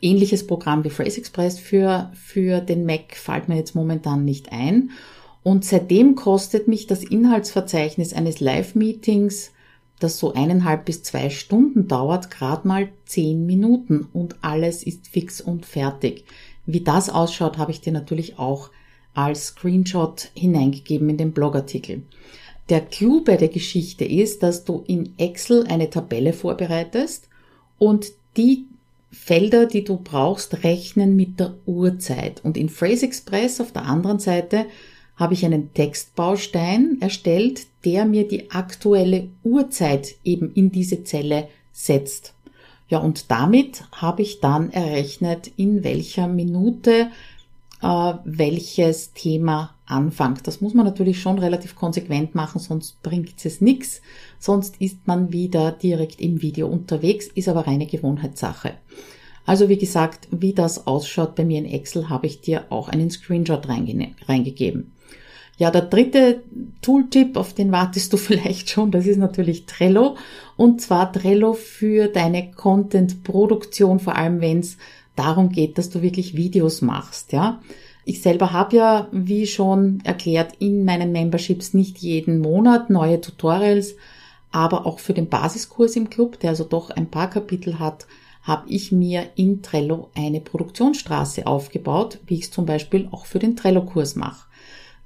ähnliches 0.00 0.46
Programm 0.46 0.84
wie 0.84 0.90
Phrase 0.90 1.18
Express 1.18 1.58
für, 1.58 2.10
für 2.14 2.60
den 2.60 2.86
Mac 2.86 3.16
fällt 3.16 3.48
mir 3.48 3.56
jetzt 3.56 3.74
momentan 3.74 4.24
nicht 4.24 4.52
ein. 4.52 4.90
Und 5.42 5.64
seitdem 5.64 6.14
kostet 6.14 6.68
mich 6.68 6.86
das 6.86 7.02
Inhaltsverzeichnis 7.02 8.12
eines 8.12 8.40
Live-Meetings, 8.40 9.52
das 9.98 10.18
so 10.18 10.32
eineinhalb 10.32 10.84
bis 10.84 11.02
zwei 11.02 11.30
Stunden 11.30 11.88
dauert, 11.88 12.30
gerade 12.30 12.68
mal 12.68 12.88
zehn 13.04 13.46
Minuten 13.46 14.06
und 14.12 14.36
alles 14.42 14.82
ist 14.82 15.08
fix 15.08 15.40
und 15.40 15.66
fertig. 15.66 16.24
Wie 16.66 16.80
das 16.80 17.08
ausschaut, 17.08 17.58
habe 17.58 17.72
ich 17.72 17.80
dir 17.80 17.92
natürlich 17.92 18.38
auch 18.38 18.70
als 19.14 19.46
Screenshot 19.46 20.30
hineingegeben 20.34 21.08
in 21.08 21.16
den 21.16 21.32
Blogartikel. 21.32 22.02
Der 22.68 22.82
Clou 22.82 23.24
bei 23.24 23.36
der 23.36 23.48
Geschichte 23.48 24.04
ist, 24.04 24.42
dass 24.42 24.64
du 24.64 24.84
in 24.86 25.14
Excel 25.18 25.66
eine 25.66 25.88
Tabelle 25.88 26.32
vorbereitest 26.32 27.28
und 27.78 28.12
die 28.36 28.66
Felder, 29.10 29.66
die 29.66 29.84
du 29.84 29.96
brauchst, 29.96 30.62
rechnen 30.64 31.16
mit 31.16 31.40
der 31.40 31.54
Uhrzeit. 31.66 32.44
Und 32.44 32.56
in 32.56 32.68
Phrase 32.68 33.06
Express 33.06 33.60
auf 33.60 33.72
der 33.72 33.84
anderen 33.84 34.18
Seite 34.18 34.66
habe 35.16 35.34
ich 35.34 35.44
einen 35.44 35.74
Textbaustein 35.74 36.98
erstellt, 37.00 37.66
der 37.84 38.04
mir 38.04 38.28
die 38.28 38.50
aktuelle 38.50 39.28
Uhrzeit 39.42 40.14
eben 40.24 40.52
in 40.54 40.70
diese 40.70 41.04
Zelle 41.04 41.48
setzt. 41.72 42.34
Ja, 42.88 42.98
und 42.98 43.30
damit 43.30 43.84
habe 43.92 44.22
ich 44.22 44.40
dann 44.40 44.70
errechnet, 44.70 45.50
in 45.56 45.84
welcher 45.84 46.28
Minute 46.28 47.08
welches 47.80 49.12
Thema 49.12 49.74
anfängt. 49.86 50.46
Das 50.46 50.60
muss 50.60 50.74
man 50.74 50.84
natürlich 50.84 51.20
schon 51.20 51.38
relativ 51.38 51.76
konsequent 51.76 52.34
machen, 52.34 52.58
sonst 52.58 53.02
bringt 53.02 53.44
es 53.44 53.60
nichts. 53.60 54.02
Sonst 54.38 54.80
ist 54.80 55.06
man 55.06 55.32
wieder 55.32 55.72
direkt 55.72 56.20
im 56.20 56.42
Video 56.42 56.68
unterwegs, 56.68 57.28
ist 57.28 57.48
aber 57.48 57.66
reine 57.66 57.86
Gewohnheitssache. 57.86 58.74
Also 59.46 59.68
wie 59.68 59.78
gesagt, 59.78 60.28
wie 60.30 60.52
das 60.52 60.86
ausschaut 60.86 61.34
bei 61.34 61.44
mir 61.44 61.58
in 61.58 61.64
Excel, 61.64 62.10
habe 62.10 62.26
ich 62.26 62.42
dir 62.42 62.66
auch 62.70 62.88
einen 62.88 63.10
Screenshot 63.10 63.66
reingegeben. 63.68 64.92
Ja, 65.56 65.72
der 65.72 65.82
dritte 65.82 66.42
Tooltip, 66.82 67.36
auf 67.36 67.52
den 67.52 67.72
wartest 67.72 68.12
du 68.12 68.16
vielleicht 68.18 68.70
schon, 68.70 68.90
das 68.90 69.06
ist 69.06 69.16
natürlich 69.16 69.66
Trello. 69.66 70.16
Und 70.56 70.80
zwar 70.80 71.12
Trello 71.12 71.54
für 71.54 72.08
deine 72.08 72.50
Content-Produktion, 72.50 74.00
vor 74.00 74.16
allem 74.16 74.40
wenn 74.40 74.60
es 74.60 74.76
darum 75.18 75.50
geht, 75.50 75.78
dass 75.78 75.90
du 75.90 76.02
wirklich 76.02 76.36
Videos 76.36 76.82
machst, 76.82 77.32
ja. 77.32 77.60
Ich 78.04 78.22
selber 78.22 78.52
habe 78.52 78.76
ja, 78.76 79.08
wie 79.12 79.46
schon 79.46 80.00
erklärt, 80.02 80.54
in 80.60 80.84
meinen 80.86 81.12
Memberships 81.12 81.74
nicht 81.74 81.98
jeden 81.98 82.38
Monat 82.38 82.88
neue 82.88 83.20
Tutorials, 83.20 83.96
aber 84.50 84.86
auch 84.86 84.98
für 84.98 85.12
den 85.12 85.28
Basiskurs 85.28 85.94
im 85.94 86.08
Club, 86.08 86.40
der 86.40 86.50
also 86.50 86.64
doch 86.64 86.88
ein 86.88 87.10
paar 87.10 87.28
Kapitel 87.28 87.78
hat, 87.78 88.06
habe 88.42 88.64
ich 88.70 88.92
mir 88.92 89.26
in 89.34 89.62
Trello 89.62 90.08
eine 90.14 90.40
Produktionsstraße 90.40 91.46
aufgebaut, 91.46 92.18
wie 92.26 92.36
ich 92.36 92.44
es 92.44 92.50
zum 92.50 92.64
Beispiel 92.64 93.08
auch 93.10 93.26
für 93.26 93.38
den 93.38 93.56
Trello-Kurs 93.56 94.16
mache. 94.16 94.46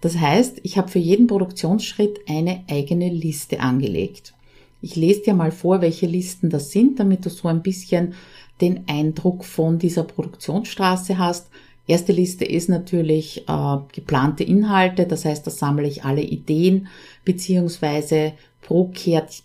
Das 0.00 0.16
heißt, 0.18 0.60
ich 0.62 0.78
habe 0.78 0.88
für 0.88 1.00
jeden 1.00 1.26
Produktionsschritt 1.26 2.20
eine 2.28 2.64
eigene 2.70 3.08
Liste 3.08 3.60
angelegt. 3.60 4.34
Ich 4.80 4.96
lese 4.96 5.22
dir 5.22 5.34
mal 5.34 5.52
vor, 5.52 5.80
welche 5.80 6.06
Listen 6.06 6.50
das 6.50 6.70
sind, 6.70 6.98
damit 6.98 7.24
du 7.24 7.30
so 7.30 7.48
ein 7.48 7.62
bisschen 7.62 8.14
den 8.62 8.84
Eindruck 8.86 9.44
von 9.44 9.78
dieser 9.78 10.04
Produktionsstraße 10.04 11.18
hast. 11.18 11.50
Erste 11.86 12.12
Liste 12.12 12.44
ist 12.44 12.68
natürlich 12.68 13.46
äh, 13.48 13.76
geplante 13.92 14.44
Inhalte, 14.44 15.04
das 15.04 15.24
heißt, 15.24 15.46
da 15.46 15.50
sammle 15.50 15.88
ich 15.88 16.04
alle 16.04 16.22
Ideen 16.22 16.86
beziehungsweise 17.24 18.32
pro, 18.62 18.92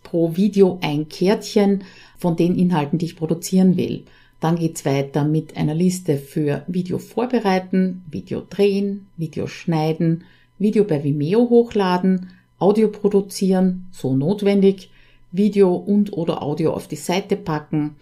pro 0.03 0.35
Video 0.37 0.77
ein 0.81 1.09
Kärtchen 1.09 1.83
von 2.17 2.35
den 2.35 2.55
Inhalten, 2.55 2.99
die 2.99 3.07
ich 3.07 3.15
produzieren 3.15 3.75
will. 3.75 4.03
Dann 4.39 4.55
geht's 4.55 4.85
weiter 4.85 5.23
mit 5.23 5.57
einer 5.57 5.73
Liste 5.73 6.17
für 6.17 6.63
Video 6.67 6.99
vorbereiten, 6.99 8.03
Video 8.09 8.43
drehen, 8.47 9.07
Video 9.17 9.47
schneiden, 9.47 10.23
Video 10.59 10.83
bei 10.83 11.03
Vimeo 11.03 11.49
hochladen, 11.49 12.29
Audio 12.59 12.89
produzieren, 12.89 13.87
so 13.91 14.15
notwendig, 14.15 14.91
Video 15.31 15.75
und 15.75 16.13
oder 16.13 16.43
Audio 16.43 16.73
auf 16.73 16.87
die 16.87 16.95
Seite 16.95 17.35
packen, 17.35 17.95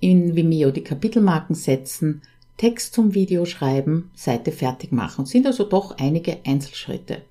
in 0.00 0.36
Vimeo 0.36 0.70
die 0.70 0.82
Kapitelmarken 0.82 1.54
setzen, 1.54 2.22
Text 2.56 2.94
zum 2.94 3.14
Video 3.14 3.44
schreiben, 3.44 4.10
Seite 4.14 4.52
fertig 4.52 4.92
machen. 4.92 5.26
Sind 5.26 5.46
also 5.46 5.64
doch 5.64 5.96
einige 5.98 6.38
Einzelschritte. 6.44 7.22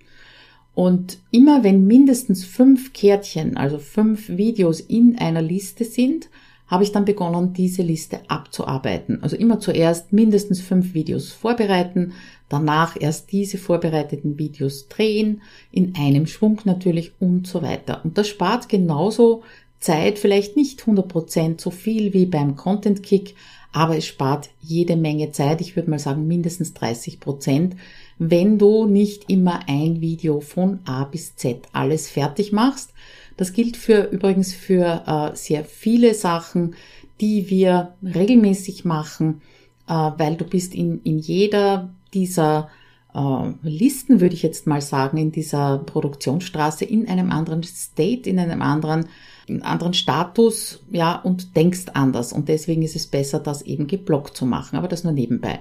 Und 0.74 1.18
immer 1.32 1.64
wenn 1.64 1.88
mindestens 1.88 2.46
fünf 2.46 2.94
Kärtchen, 2.94 3.58
also 3.58 3.78
fünf 3.78 4.30
Videos 4.30 4.80
in 4.80 5.18
einer 5.18 5.42
Liste 5.42 5.84
sind, 5.84 6.30
habe 6.68 6.84
ich 6.84 6.92
dann 6.92 7.06
begonnen, 7.06 7.54
diese 7.54 7.82
Liste 7.82 8.20
abzuarbeiten. 8.28 9.24
Also 9.24 9.38
immer 9.38 9.60
zuerst 9.60 10.14
mindestens 10.14 10.62
fünf 10.62 10.94
Videos 10.94 11.32
vorbereiten, 11.32 12.14
danach 12.50 12.96
erst 13.00 13.32
diese 13.32 13.58
vorbereiteten 13.58 14.38
Videos 14.38 14.88
drehen, 14.88 15.42
in 15.72 15.96
einem 15.98 16.28
Schwung 16.28 16.60
natürlich 16.66 17.14
und 17.20 17.48
so 17.48 17.62
weiter. 17.62 18.02
Und 18.04 18.18
das 18.18 18.28
spart 18.28 18.70
genauso 18.70 19.44
Zeit, 19.80 20.20
vielleicht 20.20 20.56
nicht 20.56 20.82
100% 20.82 21.62
so 21.62 21.72
viel 21.72 22.13
wie 22.13 22.26
beim 22.26 22.56
Content 22.56 23.04
Kick, 23.04 23.36
aber 23.72 23.98
es 23.98 24.06
spart 24.06 24.50
jede 24.62 24.96
Menge 24.96 25.32
Zeit. 25.32 25.62
Ich 25.62 25.76
würde 25.76 25.90
mal 25.90 26.00
sagen 26.00 26.28
mindestens 26.28 26.74
30 26.74 27.20
Prozent, 27.20 27.76
wenn 28.18 28.58
du 28.58 28.86
nicht 28.86 29.30
immer 29.30 29.62
ein 29.68 30.02
Video 30.02 30.42
von 30.42 30.80
A 30.86 31.04
bis 31.04 31.36
Z 31.36 31.68
alles 31.74 32.10
fertig 32.10 32.52
machst. 32.52 32.94
Das 33.36 33.54
gilt 33.54 33.78
für 33.78 34.10
übrigens 34.10 34.54
für 34.54 35.04
äh, 35.06 35.36
sehr 35.36 35.63
viele 35.63 36.16
Sachen, 36.16 36.76
die 37.22 37.50
wir 37.50 37.94
regelmäßig 38.04 38.86
machen, 38.86 39.42
äh, 39.88 39.94
weil 39.94 40.36
du 40.36 40.46
bist 40.46 40.74
in, 40.74 41.02
in 41.04 41.20
jeder 41.20 41.94
dieser 42.16 42.70
äh, 43.13 43.52
Listen, 43.62 44.22
würde 44.22 44.34
ich 44.34 44.42
jetzt 44.42 44.66
mal 44.66 44.82
sagen, 44.82 45.18
in 45.18 45.32
dieser 45.32 45.78
Produktionsstraße 45.80 46.86
in 46.86 47.08
einem 47.08 47.32
anderen 47.32 47.62
State, 47.63 48.28
in 48.28 48.40
einem 48.40 48.63
anderen 48.63 49.08
einen 49.50 49.64
anderen 49.64 49.94
Status, 49.94 50.80
ja, 50.92 51.16
und 51.16 51.56
denkst 51.56 51.86
anders. 51.94 52.34
Und 52.34 52.50
deswegen 52.50 52.82
ist 52.82 52.96
es 52.96 53.08
besser, 53.08 53.40
das 53.40 53.62
eben 53.62 53.88
geblockt 53.88 54.36
zu 54.36 54.46
machen. 54.46 54.78
Aber 54.78 54.88
das 54.88 55.04
nur 55.04 55.14
nebenbei. 55.14 55.60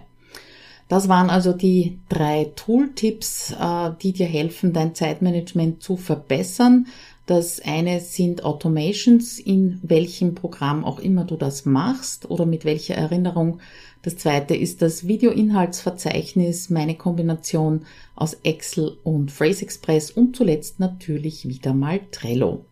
Das 0.89 1.09
waren 1.09 1.31
also 1.31 1.53
die 1.53 1.99
drei 2.09 2.53
Tooltips, 2.55 3.53
äh, 3.61 3.91
die 4.01 4.13
dir 4.13 4.27
helfen, 4.27 4.73
dein 4.73 4.95
Zeitmanagement 4.95 5.83
zu 5.83 5.97
verbessern. 5.97 6.87
Das 7.27 7.61
eine 7.61 7.99
sind 7.99 8.45
Automations, 8.45 9.41
in 9.41 9.81
welchem 9.83 10.37
Programm 10.37 10.85
auch 10.85 11.01
immer 11.01 11.25
du 11.25 11.37
das 11.37 11.65
machst 11.65 12.31
oder 12.31 12.47
mit 12.47 12.65
welcher 12.65 12.95
Erinnerung. 12.95 13.59
Das 14.03 14.17
zweite 14.17 14.55
ist 14.55 14.81
das 14.81 15.09
Videoinhaltsverzeichnis, 15.09 16.71
meine 16.71 16.95
Kombination 16.95 17.85
aus 18.15 18.35
Excel 18.45 18.97
und 19.03 19.33
Phrase 19.33 19.63
Express 19.63 20.13
und 20.13 20.37
zuletzt 20.37 20.79
natürlich 20.79 21.49
wieder 21.49 21.75
mal 21.75 21.99
Trello. 22.13 22.65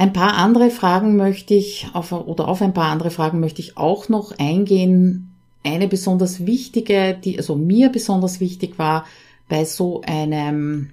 Ein 0.00 0.14
paar 0.14 0.38
andere 0.38 0.70
Fragen 0.70 1.16
möchte 1.16 1.52
ich 1.52 1.88
auf, 1.92 2.10
oder 2.10 2.48
auf 2.48 2.62
ein 2.62 2.72
paar 2.72 2.90
andere 2.90 3.10
Fragen 3.10 3.38
möchte 3.38 3.60
ich 3.60 3.76
auch 3.76 4.08
noch 4.08 4.32
eingehen. 4.38 5.30
Eine 5.62 5.88
besonders 5.88 6.46
wichtige, 6.46 7.18
die 7.22 7.36
also 7.36 7.54
mir 7.54 7.90
besonders 7.90 8.40
wichtig 8.40 8.78
war 8.78 9.04
bei 9.50 9.66
so 9.66 10.00
einem 10.00 10.88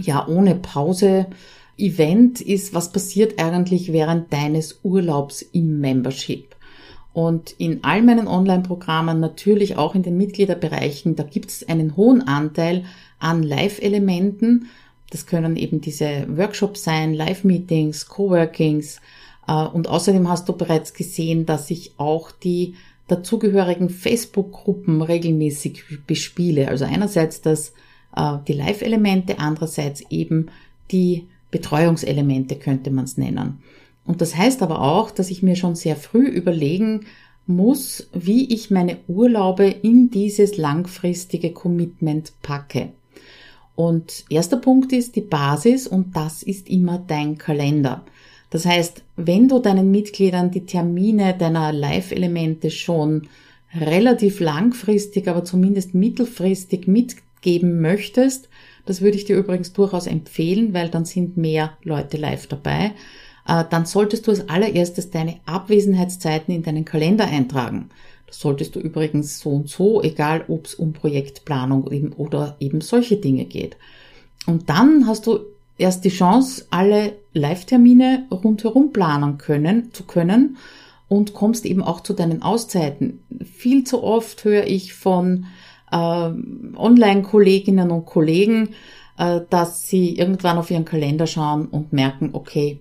ja 0.00 0.28
ohne 0.28 0.54
Pause 0.54 1.26
Event 1.76 2.40
ist, 2.40 2.74
was 2.74 2.92
passiert 2.92 3.42
eigentlich 3.42 3.92
während 3.92 4.32
deines 4.32 4.78
Urlaubs 4.84 5.42
im 5.42 5.80
Membership? 5.80 6.54
Und 7.12 7.50
in 7.58 7.82
all 7.82 8.02
meinen 8.02 8.28
Online-Programmen, 8.28 9.18
natürlich 9.18 9.76
auch 9.78 9.96
in 9.96 10.04
den 10.04 10.16
Mitgliederbereichen, 10.16 11.16
da 11.16 11.24
gibt 11.24 11.50
es 11.50 11.68
einen 11.68 11.96
hohen 11.96 12.22
Anteil 12.22 12.84
an 13.18 13.42
Live-Elementen, 13.42 14.68
das 15.12 15.26
können 15.26 15.56
eben 15.56 15.82
diese 15.82 16.26
Workshops 16.26 16.84
sein, 16.84 17.12
Live-Meetings, 17.12 18.06
Coworkings. 18.08 18.98
Äh, 19.46 19.66
und 19.66 19.86
außerdem 19.86 20.26
hast 20.26 20.48
du 20.48 20.54
bereits 20.54 20.94
gesehen, 20.94 21.44
dass 21.44 21.70
ich 21.70 21.92
auch 21.98 22.30
die 22.30 22.74
dazugehörigen 23.08 23.90
Facebook-Gruppen 23.90 25.02
regelmäßig 25.02 25.84
bespiele. 26.06 26.68
Also 26.68 26.86
einerseits 26.86 27.42
das, 27.42 27.74
äh, 28.16 28.38
die 28.48 28.54
Live-Elemente, 28.54 29.38
andererseits 29.38 30.02
eben 30.08 30.46
die 30.90 31.26
Betreuungselemente 31.50 32.56
könnte 32.56 32.90
man 32.90 33.04
es 33.04 33.18
nennen. 33.18 33.58
Und 34.06 34.22
das 34.22 34.34
heißt 34.34 34.62
aber 34.62 34.80
auch, 34.80 35.10
dass 35.10 35.30
ich 35.30 35.42
mir 35.42 35.56
schon 35.56 35.74
sehr 35.76 35.96
früh 35.96 36.26
überlegen 36.26 37.04
muss, 37.46 38.08
wie 38.14 38.50
ich 38.50 38.70
meine 38.70 38.96
Urlaube 39.08 39.66
in 39.66 40.10
dieses 40.10 40.56
langfristige 40.56 41.52
Commitment 41.52 42.32
packe. 42.40 42.92
Und 43.74 44.24
erster 44.28 44.58
Punkt 44.58 44.92
ist 44.92 45.16
die 45.16 45.22
Basis 45.22 45.86
und 45.86 46.14
das 46.14 46.42
ist 46.42 46.68
immer 46.68 46.98
dein 46.98 47.38
Kalender. 47.38 48.04
Das 48.50 48.66
heißt, 48.66 49.02
wenn 49.16 49.48
du 49.48 49.60
deinen 49.60 49.90
Mitgliedern 49.90 50.50
die 50.50 50.66
Termine 50.66 51.34
deiner 51.36 51.72
Live-Elemente 51.72 52.70
schon 52.70 53.28
relativ 53.74 54.40
langfristig, 54.40 55.26
aber 55.26 55.44
zumindest 55.44 55.94
mittelfristig 55.94 56.86
mitgeben 56.86 57.80
möchtest, 57.80 58.50
das 58.84 59.00
würde 59.00 59.16
ich 59.16 59.24
dir 59.24 59.36
übrigens 59.36 59.72
durchaus 59.72 60.06
empfehlen, 60.06 60.74
weil 60.74 60.90
dann 60.90 61.06
sind 61.06 61.38
mehr 61.38 61.78
Leute 61.82 62.18
live 62.18 62.46
dabei, 62.46 62.92
äh, 63.48 63.64
dann 63.70 63.86
solltest 63.86 64.26
du 64.26 64.32
als 64.32 64.48
allererstes 64.50 65.10
deine 65.10 65.36
Abwesenheitszeiten 65.46 66.54
in 66.54 66.62
deinen 66.62 66.84
Kalender 66.84 67.24
eintragen 67.24 67.88
solltest 68.32 68.74
du 68.74 68.80
übrigens 68.80 69.40
so 69.40 69.50
und 69.50 69.68
so, 69.68 70.02
egal 70.02 70.44
ob 70.48 70.66
es 70.66 70.74
um 70.74 70.92
Projektplanung 70.92 71.90
eben 71.90 72.12
oder 72.12 72.56
eben 72.60 72.80
solche 72.80 73.16
Dinge 73.16 73.44
geht. 73.44 73.76
Und 74.46 74.68
dann 74.68 75.06
hast 75.06 75.26
du 75.26 75.40
erst 75.78 76.04
die 76.04 76.10
Chance, 76.10 76.66
alle 76.70 77.14
Live-Termine 77.34 78.26
rundherum 78.30 78.92
planen 78.92 79.38
können, 79.38 79.92
zu 79.92 80.04
können 80.04 80.56
und 81.08 81.34
kommst 81.34 81.66
eben 81.66 81.82
auch 81.82 82.00
zu 82.00 82.14
deinen 82.14 82.42
Auszeiten. 82.42 83.20
Viel 83.44 83.84
zu 83.84 84.02
oft 84.02 84.44
höre 84.44 84.66
ich 84.66 84.94
von 84.94 85.46
äh, 85.90 85.96
Online-Kolleginnen 85.96 87.90
und 87.90 88.06
Kollegen, 88.06 88.70
äh, 89.18 89.40
dass 89.50 89.86
sie 89.88 90.16
irgendwann 90.16 90.58
auf 90.58 90.70
ihren 90.70 90.84
Kalender 90.84 91.26
schauen 91.26 91.66
und 91.66 91.92
merken, 91.92 92.30
okay, 92.32 92.80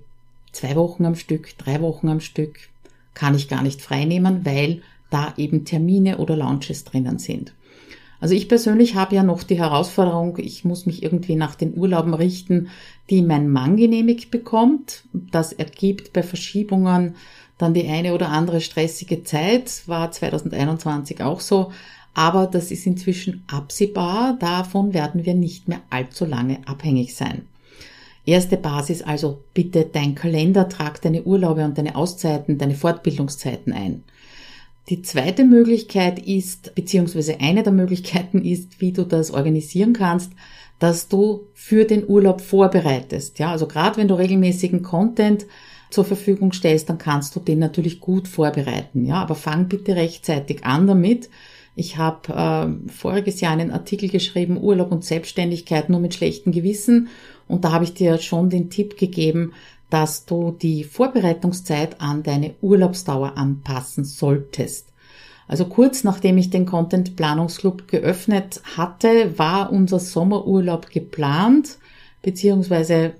zwei 0.52 0.76
Wochen 0.76 1.06
am 1.06 1.16
Stück, 1.16 1.58
drei 1.58 1.82
Wochen 1.82 2.10
am 2.10 2.20
Stück 2.20 2.70
kann 3.14 3.36
ich 3.36 3.50
gar 3.50 3.62
nicht 3.62 3.82
freinehmen, 3.82 4.46
weil 4.46 4.82
da 5.12 5.36
eben 5.38 5.64
Termine 5.66 6.18
oder 6.18 6.36
Launches 6.36 6.84
drinnen 6.84 7.20
sind. 7.20 7.54
Also 8.20 8.36
ich 8.36 8.48
persönlich 8.48 8.96
habe 8.96 9.16
ja 9.16 9.24
noch 9.24 9.42
die 9.42 9.58
Herausforderung, 9.58 10.38
ich 10.38 10.64
muss 10.64 10.86
mich 10.86 11.02
irgendwie 11.02 11.36
nach 11.36 11.56
den 11.56 11.76
Urlauben 11.76 12.14
richten, 12.14 12.70
die 13.10 13.24
mein 13.24 13.50
Mann 13.50 13.78
genehmigt 13.78 14.30
bekommt. 14.30 15.04
Das 15.12 15.54
ergibt 15.54 16.14
bei 16.14 16.22
Verschiebungen 16.22 17.16
dann 17.58 17.74
die 17.74 17.88
eine 17.88 18.14
oder 18.14 18.30
andere 18.30 18.62
stressige 18.62 19.24
Zeit, 19.24 19.88
war 19.88 20.12
2021 20.12 21.22
auch 21.22 21.40
so. 21.40 21.72
Aber 22.14 22.46
das 22.46 22.72
ist 22.72 22.86
inzwischen 22.86 23.44
absehbar, 23.48 24.38
davon 24.40 24.94
werden 24.94 25.26
wir 25.26 25.34
nicht 25.34 25.68
mehr 25.68 25.82
allzu 25.90 26.26
lange 26.26 26.60
abhängig 26.66 27.16
sein. 27.16 27.44
Erste 28.26 28.58
Basis 28.58 29.02
also 29.02 29.42
bitte 29.54 29.86
dein 29.92 30.14
Kalender, 30.14 30.70
trag 30.70 31.02
deine 31.02 31.24
Urlaube 31.24 31.66
und 31.66 31.78
deine 31.78 31.96
Auszeiten, 31.96 32.58
deine 32.58 32.76
Fortbildungszeiten 32.76 33.74
ein. 33.74 34.04
Die 34.92 35.02
zweite 35.04 35.46
Möglichkeit 35.46 36.20
ist, 36.20 36.76
beziehungsweise 36.76 37.40
eine 37.40 37.64
der 37.64 37.72
Möglichkeiten 37.72 38.44
ist, 38.44 38.82
wie 38.82 38.92
du 38.92 39.06
das 39.06 39.32
organisieren 39.32 39.94
kannst, 39.94 40.34
dass 40.80 41.08
du 41.08 41.48
für 41.54 41.86
den 41.86 42.06
Urlaub 42.06 42.42
vorbereitest. 42.42 43.40
Ja, 43.40 43.52
also 43.52 43.68
gerade 43.68 43.96
wenn 43.96 44.10
du 44.10 44.16
regelmäßigen 44.16 44.84
Content 44.84 45.46
zur 45.92 46.04
Verfügung 46.04 46.52
stellst, 46.52 46.90
dann 46.90 46.98
kannst 46.98 47.34
du 47.38 47.40
den 47.40 47.60
natürlich 47.60 48.02
gut 48.02 48.28
vorbereiten. 48.28 49.06
Ja, 49.06 49.22
aber 49.22 49.36
fang 49.36 49.70
bitte 49.70 49.96
rechtzeitig 49.96 50.66
an 50.66 50.88
damit. 50.88 51.30
Ich 51.74 51.96
habe 51.96 52.34
äh, 52.34 52.92
voriges 52.92 53.40
Jahr 53.40 53.54
einen 53.54 53.72
Artikel 53.72 54.10
geschrieben, 54.10 54.62
Urlaub 54.62 54.92
und 54.92 55.06
Selbstständigkeit 55.06 55.88
nur 55.88 56.02
mit 56.02 56.16
schlechtem 56.16 56.52
Gewissen. 56.52 57.08
Und 57.48 57.64
da 57.64 57.72
habe 57.72 57.86
ich 57.86 57.94
dir 57.94 58.18
schon 58.18 58.50
den 58.50 58.70
Tipp 58.70 58.98
gegeben, 58.98 59.54
dass 59.92 60.26
du 60.26 60.52
die 60.52 60.84
Vorbereitungszeit 60.86 62.02
an 62.02 62.24
deine 62.24 62.56
Urlaubsdauer 62.62 63.38
anpassen 63.38 64.06
solltest. 64.06 64.88
Also 65.48 65.66
kurz 65.66 66.06
nachdem 66.06 66.38
ich 66.38 66.50
den 66.50 66.66
Content 66.66 67.18
Planungsclub 67.18 67.90
geöffnet 67.90 68.62
hatte, 68.78 69.38
war 69.38 69.72
unser 69.72 70.00
Sommerurlaub 70.00 70.90
geplant, 70.90 71.78
beziehungsweise 72.22 73.16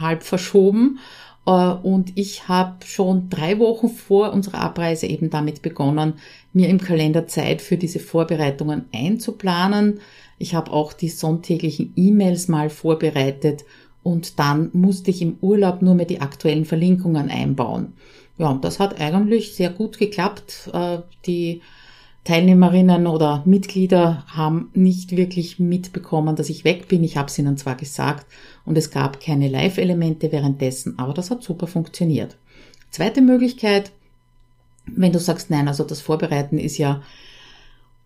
halb 0.00 0.24
verschoben. 0.24 0.98
Äh, 1.46 1.50
und 1.50 2.18
ich 2.18 2.48
habe 2.48 2.84
schon 2.84 3.30
drei 3.30 3.60
Wochen 3.60 3.88
vor 3.88 4.32
unserer 4.32 4.62
Abreise 4.62 5.06
eben 5.06 5.30
damit 5.30 5.62
begonnen, 5.62 6.14
mir 6.52 6.68
im 6.68 6.80
Kalender 6.80 7.28
Zeit 7.28 7.62
für 7.62 7.76
diese 7.76 8.00
Vorbereitungen 8.00 8.86
einzuplanen. 8.92 10.00
Ich 10.38 10.56
habe 10.56 10.72
auch 10.72 10.92
die 10.92 11.08
sonntäglichen 11.08 11.92
E-Mails 11.94 12.48
mal 12.48 12.68
vorbereitet 12.68 13.64
und 14.06 14.38
dann 14.38 14.70
musste 14.72 15.10
ich 15.10 15.20
im 15.20 15.36
Urlaub 15.40 15.82
nur 15.82 15.96
mehr 15.96 16.06
die 16.06 16.20
aktuellen 16.20 16.64
Verlinkungen 16.64 17.28
einbauen. 17.28 17.94
Ja, 18.38 18.50
und 18.50 18.64
das 18.64 18.78
hat 18.78 19.00
eigentlich 19.00 19.56
sehr 19.56 19.70
gut 19.70 19.98
geklappt. 19.98 20.70
Äh, 20.72 20.98
die 21.26 21.60
Teilnehmerinnen 22.22 23.08
oder 23.08 23.42
Mitglieder 23.46 24.22
haben 24.28 24.70
nicht 24.74 25.16
wirklich 25.16 25.58
mitbekommen, 25.58 26.36
dass 26.36 26.50
ich 26.50 26.62
weg 26.62 26.86
bin. 26.86 27.02
Ich 27.02 27.16
habe 27.16 27.26
es 27.26 27.36
ihnen 27.36 27.56
zwar 27.56 27.74
gesagt 27.74 28.26
und 28.64 28.78
es 28.78 28.92
gab 28.92 29.18
keine 29.18 29.48
Live-Elemente 29.48 30.30
währenddessen, 30.30 31.00
aber 31.00 31.12
das 31.12 31.32
hat 31.32 31.42
super 31.42 31.66
funktioniert. 31.66 32.36
Zweite 32.90 33.22
Möglichkeit, 33.22 33.90
wenn 34.86 35.10
du 35.10 35.18
sagst, 35.18 35.50
nein, 35.50 35.66
also 35.66 35.82
das 35.82 36.00
Vorbereiten 36.00 36.58
ist 36.58 36.78
ja 36.78 37.02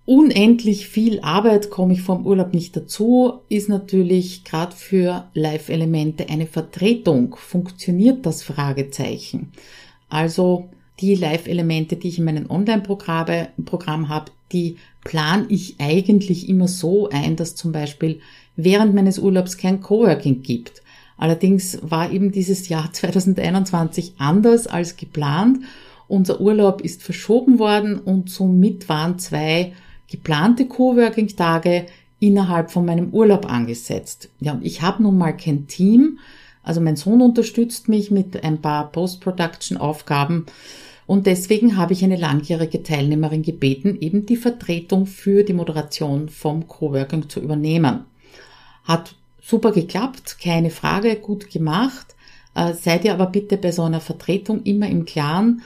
unendlich 0.04 0.88
viel 0.88 1.20
Arbeit, 1.20 1.70
komme 1.70 1.92
ich 1.92 2.02
vom 2.02 2.26
Urlaub 2.26 2.52
nicht 2.52 2.76
dazu, 2.76 3.40
ist 3.48 3.68
natürlich 3.68 4.44
gerade 4.44 4.74
für 4.74 5.28
Live-Elemente 5.34 6.28
eine 6.28 6.46
Vertretung. 6.46 7.36
Funktioniert 7.36 8.26
das 8.26 8.42
Fragezeichen? 8.42 9.52
Also 10.08 10.68
die 11.00 11.14
Live-Elemente, 11.14 11.96
die 11.96 12.08
ich 12.08 12.18
in 12.18 12.24
meinem 12.24 12.50
Online-Programm 12.50 14.08
habe, 14.08 14.32
die 14.52 14.76
plane 15.04 15.46
ich 15.48 15.76
eigentlich 15.78 16.48
immer 16.48 16.68
so 16.68 17.08
ein, 17.08 17.36
dass 17.36 17.54
zum 17.54 17.72
Beispiel 17.72 18.20
während 18.56 18.94
meines 18.94 19.18
Urlaubs 19.18 19.56
kein 19.56 19.80
Coworking 19.80 20.42
gibt. 20.42 20.82
Allerdings 21.16 21.78
war 21.82 22.10
eben 22.10 22.32
dieses 22.32 22.68
Jahr 22.68 22.92
2021 22.92 24.14
anders 24.18 24.66
als 24.66 24.96
geplant. 24.96 25.60
Unser 26.08 26.40
Urlaub 26.40 26.80
ist 26.80 27.02
verschoben 27.02 27.58
worden 27.58 27.98
und 27.98 28.28
somit 28.30 28.88
waren 28.88 29.18
zwei 29.18 29.72
geplante 30.10 30.66
Coworking-Tage 30.66 31.86
innerhalb 32.18 32.70
von 32.70 32.84
meinem 32.84 33.10
Urlaub 33.10 33.50
angesetzt. 33.50 34.28
Ja, 34.40 34.52
und 34.52 34.64
ich 34.64 34.82
habe 34.82 35.02
nun 35.02 35.16
mal 35.16 35.36
kein 35.36 35.66
Team. 35.66 36.18
Also 36.62 36.80
mein 36.80 36.96
Sohn 36.96 37.22
unterstützt 37.22 37.88
mich 37.88 38.10
mit 38.10 38.44
ein 38.44 38.60
paar 38.60 38.92
Post-Production-Aufgaben 38.92 40.46
und 41.10 41.26
deswegen 41.26 41.76
habe 41.76 41.92
ich 41.92 42.04
eine 42.04 42.14
langjährige 42.14 42.84
Teilnehmerin 42.84 43.42
gebeten, 43.42 43.98
eben 44.00 44.26
die 44.26 44.36
Vertretung 44.36 45.06
für 45.06 45.42
die 45.42 45.54
Moderation 45.54 46.28
vom 46.28 46.68
Coworking 46.68 47.28
zu 47.28 47.40
übernehmen. 47.40 48.04
Hat 48.84 49.16
super 49.42 49.72
geklappt, 49.72 50.36
keine 50.40 50.70
Frage, 50.70 51.16
gut 51.16 51.50
gemacht. 51.50 52.14
Äh, 52.54 52.74
seid 52.74 53.04
ihr 53.04 53.12
aber 53.12 53.26
bitte 53.26 53.56
bei 53.56 53.72
so 53.72 53.82
einer 53.82 54.00
Vertretung 54.00 54.62
immer 54.62 54.88
im 54.88 55.04
Klaren, 55.04 55.62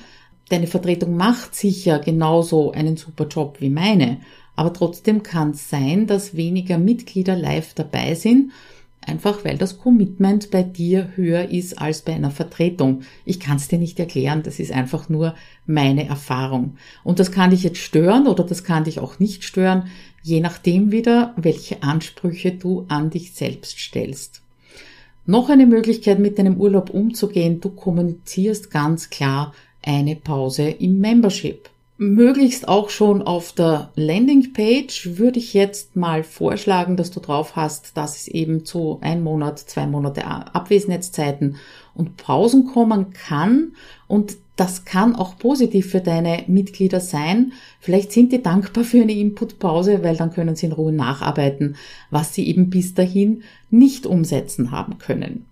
deine 0.48 0.66
Vertretung 0.66 1.16
macht 1.16 1.54
sicher 1.54 1.98
genauso 1.98 2.72
einen 2.72 2.96
super 2.96 3.26
Job 3.26 3.56
wie 3.60 3.70
meine, 3.70 4.18
aber 4.56 4.72
trotzdem 4.72 5.22
kann 5.22 5.50
es 5.50 5.68
sein, 5.68 6.06
dass 6.06 6.36
weniger 6.36 6.78
Mitglieder 6.78 7.36
live 7.36 7.74
dabei 7.74 8.14
sind 8.14 8.52
Einfach 9.06 9.44
weil 9.44 9.58
das 9.58 9.78
Commitment 9.78 10.50
bei 10.50 10.62
dir 10.62 11.10
höher 11.14 11.50
ist 11.50 11.78
als 11.78 12.02
bei 12.02 12.14
einer 12.14 12.30
Vertretung. 12.30 13.02
Ich 13.24 13.38
kann 13.38 13.56
es 13.56 13.68
dir 13.68 13.78
nicht 13.78 13.98
erklären, 13.98 14.42
das 14.42 14.58
ist 14.58 14.72
einfach 14.72 15.08
nur 15.08 15.34
meine 15.66 16.08
Erfahrung. 16.08 16.76
Und 17.02 17.18
das 17.18 17.30
kann 17.30 17.50
dich 17.50 17.62
jetzt 17.62 17.78
stören 17.78 18.26
oder 18.26 18.44
das 18.44 18.64
kann 18.64 18.84
dich 18.84 19.00
auch 19.00 19.18
nicht 19.18 19.44
stören, 19.44 19.88
je 20.22 20.40
nachdem 20.40 20.90
wieder, 20.90 21.34
welche 21.36 21.82
Ansprüche 21.82 22.52
du 22.52 22.86
an 22.88 23.10
dich 23.10 23.34
selbst 23.34 23.78
stellst. 23.78 24.40
Noch 25.26 25.50
eine 25.50 25.66
Möglichkeit, 25.66 26.18
mit 26.18 26.38
deinem 26.38 26.56
Urlaub 26.56 26.90
umzugehen, 26.90 27.60
du 27.60 27.70
kommunizierst 27.70 28.70
ganz 28.70 29.10
klar 29.10 29.54
eine 29.84 30.16
Pause 30.16 30.68
im 30.68 30.98
Membership 30.98 31.70
möglichst 31.96 32.66
auch 32.66 32.90
schon 32.90 33.22
auf 33.22 33.52
der 33.52 33.90
Landingpage 33.94 35.16
würde 35.16 35.38
ich 35.38 35.54
jetzt 35.54 35.94
mal 35.94 36.24
vorschlagen, 36.24 36.96
dass 36.96 37.10
du 37.10 37.20
drauf 37.20 37.54
hast, 37.56 37.96
dass 37.96 38.16
es 38.16 38.28
eben 38.28 38.64
zu 38.64 38.98
ein 39.00 39.22
Monat, 39.22 39.58
zwei 39.58 39.86
Monate 39.86 40.26
Abwesenheitszeiten 40.26 41.56
und 41.94 42.16
Pausen 42.16 42.66
kommen 42.66 43.12
kann 43.12 43.72
und 44.08 44.36
das 44.56 44.84
kann 44.84 45.16
auch 45.16 45.36
positiv 45.36 45.90
für 45.90 46.00
deine 46.00 46.44
Mitglieder 46.46 47.00
sein. 47.00 47.52
Vielleicht 47.80 48.12
sind 48.12 48.30
die 48.32 48.40
dankbar 48.40 48.84
für 48.84 49.02
eine 49.02 49.12
Inputpause, 49.12 50.04
weil 50.04 50.16
dann 50.16 50.32
können 50.32 50.54
sie 50.54 50.66
in 50.66 50.72
Ruhe 50.72 50.92
nacharbeiten, 50.92 51.74
was 52.10 52.34
sie 52.34 52.46
eben 52.46 52.70
bis 52.70 52.94
dahin 52.94 53.42
nicht 53.70 54.06
umsetzen 54.06 54.70
haben 54.70 54.98
können. 54.98 55.46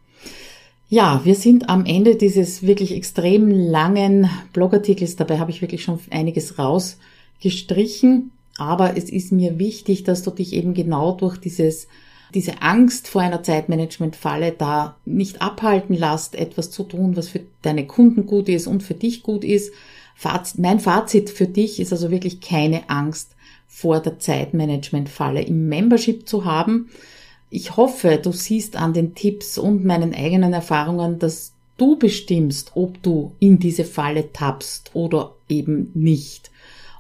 Ja, 0.92 1.22
wir 1.24 1.36
sind 1.36 1.70
am 1.70 1.86
Ende 1.86 2.16
dieses 2.16 2.66
wirklich 2.66 2.94
extrem 2.94 3.48
langen 3.48 4.28
Blogartikels. 4.52 5.16
Dabei 5.16 5.38
habe 5.38 5.50
ich 5.50 5.62
wirklich 5.62 5.82
schon 5.84 5.98
einiges 6.10 6.58
rausgestrichen. 6.58 8.30
Aber 8.58 8.94
es 8.94 9.04
ist 9.04 9.32
mir 9.32 9.58
wichtig, 9.58 10.04
dass 10.04 10.22
du 10.22 10.30
dich 10.30 10.52
eben 10.52 10.74
genau 10.74 11.12
durch 11.12 11.38
dieses, 11.38 11.88
diese 12.34 12.60
Angst 12.60 13.08
vor 13.08 13.22
einer 13.22 13.42
Zeitmanagement-Falle 13.42 14.52
da 14.52 14.96
nicht 15.06 15.40
abhalten 15.40 15.96
lässt, 15.96 16.34
etwas 16.34 16.70
zu 16.70 16.82
tun, 16.82 17.16
was 17.16 17.30
für 17.30 17.40
deine 17.62 17.86
Kunden 17.86 18.26
gut 18.26 18.50
ist 18.50 18.66
und 18.66 18.82
für 18.82 18.92
dich 18.92 19.22
gut 19.22 19.44
ist. 19.44 19.72
mein 20.58 20.78
Fazit 20.78 21.30
für 21.30 21.46
dich 21.46 21.80
ist 21.80 21.92
also 21.92 22.10
wirklich 22.10 22.42
keine 22.42 22.90
Angst 22.90 23.34
vor 23.66 24.00
der 24.00 24.18
Zeitmanagement-Falle 24.18 25.40
im 25.40 25.70
Membership 25.70 26.28
zu 26.28 26.44
haben. 26.44 26.90
Ich 27.54 27.76
hoffe, 27.76 28.18
du 28.22 28.32
siehst 28.32 28.76
an 28.76 28.94
den 28.94 29.14
Tipps 29.14 29.58
und 29.58 29.84
meinen 29.84 30.14
eigenen 30.14 30.54
Erfahrungen, 30.54 31.18
dass 31.18 31.52
du 31.76 31.98
bestimmst, 31.98 32.72
ob 32.76 33.02
du 33.02 33.32
in 33.40 33.58
diese 33.58 33.84
Falle 33.84 34.32
tappst 34.32 34.92
oder 34.94 35.34
eben 35.50 35.90
nicht. 35.92 36.50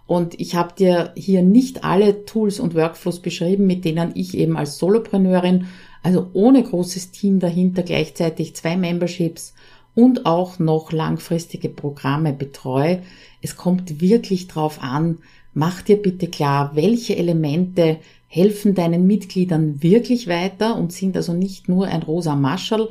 Und 0.06 0.38
ich 0.38 0.54
habe 0.54 0.74
dir 0.76 1.14
hier 1.16 1.40
nicht 1.40 1.84
alle 1.84 2.26
Tools 2.26 2.60
und 2.60 2.74
Workflows 2.74 3.20
beschrieben, 3.20 3.66
mit 3.66 3.86
denen 3.86 4.10
ich 4.14 4.36
eben 4.36 4.58
als 4.58 4.76
Solopreneurin, 4.76 5.68
also 6.02 6.28
ohne 6.34 6.62
großes 6.62 7.12
Team 7.12 7.40
dahinter, 7.40 7.82
gleichzeitig 7.82 8.54
zwei 8.54 8.76
Memberships 8.76 9.54
und 9.94 10.26
auch 10.26 10.58
noch 10.58 10.92
langfristige 10.92 11.70
Programme 11.70 12.34
betreue. 12.34 13.00
Es 13.40 13.56
kommt 13.56 14.02
wirklich 14.02 14.48
drauf 14.48 14.82
an, 14.82 15.16
mach 15.54 15.82
dir 15.82 15.96
bitte 15.96 16.28
klar, 16.28 16.72
welche 16.74 17.16
Elemente 17.16 17.98
helfen 18.28 18.74
deinen 18.74 19.06
Mitgliedern 19.06 19.82
wirklich 19.82 20.26
weiter 20.26 20.76
und 20.76 20.92
sind 20.92 21.16
also 21.16 21.34
nicht 21.34 21.68
nur 21.68 21.86
ein 21.86 22.02
rosa 22.02 22.34
Maschel 22.34 22.88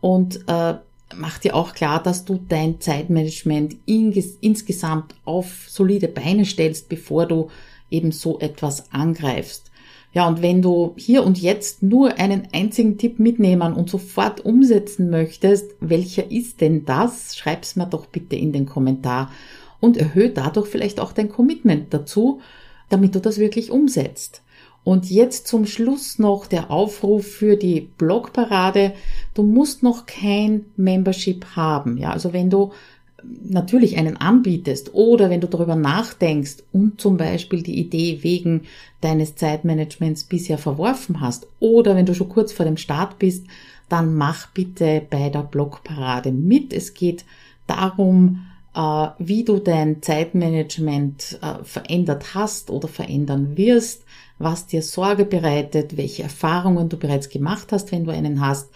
und 0.00 0.44
äh, 0.46 0.74
mach 1.16 1.38
dir 1.38 1.54
auch 1.54 1.74
klar, 1.74 2.02
dass 2.02 2.24
du 2.24 2.40
dein 2.48 2.80
Zeitmanagement 2.80 3.76
insgesamt 3.86 5.14
auf 5.24 5.66
solide 5.68 6.08
Beine 6.08 6.44
stellst, 6.44 6.88
bevor 6.88 7.26
du 7.26 7.48
eben 7.90 8.12
so 8.12 8.38
etwas 8.38 8.92
angreifst. 8.92 9.70
Ja, 10.12 10.26
und 10.26 10.40
wenn 10.40 10.62
du 10.62 10.94
hier 10.96 11.24
und 11.24 11.38
jetzt 11.38 11.82
nur 11.82 12.18
einen 12.18 12.48
einzigen 12.52 12.96
Tipp 12.96 13.18
mitnehmen 13.18 13.74
und 13.74 13.90
sofort 13.90 14.44
umsetzen 14.44 15.10
möchtest, 15.10 15.72
welcher 15.80 16.30
ist 16.30 16.62
denn 16.62 16.86
das? 16.86 17.36
Schreib's 17.36 17.76
mir 17.76 17.86
doch 17.86 18.06
bitte 18.06 18.34
in 18.34 18.52
den 18.52 18.64
Kommentar 18.64 19.30
und 19.80 19.96
erhöhe 19.96 20.30
dadurch 20.30 20.68
vielleicht 20.68 21.00
auch 21.00 21.12
dein 21.12 21.28
Commitment 21.28 21.92
dazu, 21.92 22.40
damit 22.88 23.14
du 23.14 23.20
das 23.20 23.38
wirklich 23.38 23.70
umsetzt. 23.70 24.42
Und 24.84 25.10
jetzt 25.10 25.48
zum 25.48 25.66
Schluss 25.66 26.20
noch 26.20 26.46
der 26.46 26.70
Aufruf 26.70 27.26
für 27.26 27.56
die 27.56 27.88
Blogparade. 27.98 28.92
Du 29.34 29.42
musst 29.42 29.82
noch 29.82 30.06
kein 30.06 30.66
Membership 30.76 31.44
haben. 31.56 31.96
Ja, 31.98 32.12
also 32.12 32.32
wenn 32.32 32.50
du 32.50 32.70
natürlich 33.42 33.98
einen 33.98 34.16
anbietest 34.16 34.94
oder 34.94 35.30
wenn 35.30 35.40
du 35.40 35.48
darüber 35.48 35.74
nachdenkst 35.74 36.58
und 36.72 37.00
zum 37.00 37.16
Beispiel 37.16 37.62
die 37.62 37.78
Idee 37.78 38.22
wegen 38.22 38.62
deines 39.00 39.34
Zeitmanagements 39.34 40.24
bisher 40.24 40.58
verworfen 40.58 41.20
hast 41.20 41.48
oder 41.58 41.96
wenn 41.96 42.06
du 42.06 42.14
schon 42.14 42.28
kurz 42.28 42.52
vor 42.52 42.64
dem 42.64 42.76
Start 42.76 43.18
bist, 43.18 43.46
dann 43.88 44.14
mach 44.14 44.50
bitte 44.52 45.02
bei 45.08 45.28
der 45.28 45.42
Blogparade 45.42 46.32
mit. 46.32 46.72
Es 46.72 46.94
geht 46.94 47.24
darum, 47.66 48.45
wie 49.18 49.44
du 49.44 49.58
dein 49.58 50.02
Zeitmanagement 50.02 51.38
äh, 51.40 51.64
verändert 51.64 52.34
hast 52.34 52.70
oder 52.70 52.88
verändern 52.88 53.56
wirst 53.56 54.02
was 54.38 54.66
dir 54.66 54.82
Sorge 54.82 55.24
bereitet, 55.24 55.96
welche 55.96 56.24
Erfahrungen 56.24 56.90
du 56.90 56.96
bereits 56.96 57.28
gemacht 57.28 57.68
hast, 57.72 57.90
wenn 57.92 58.04
du 58.04 58.12
einen 58.12 58.40
hast. 58.40 58.70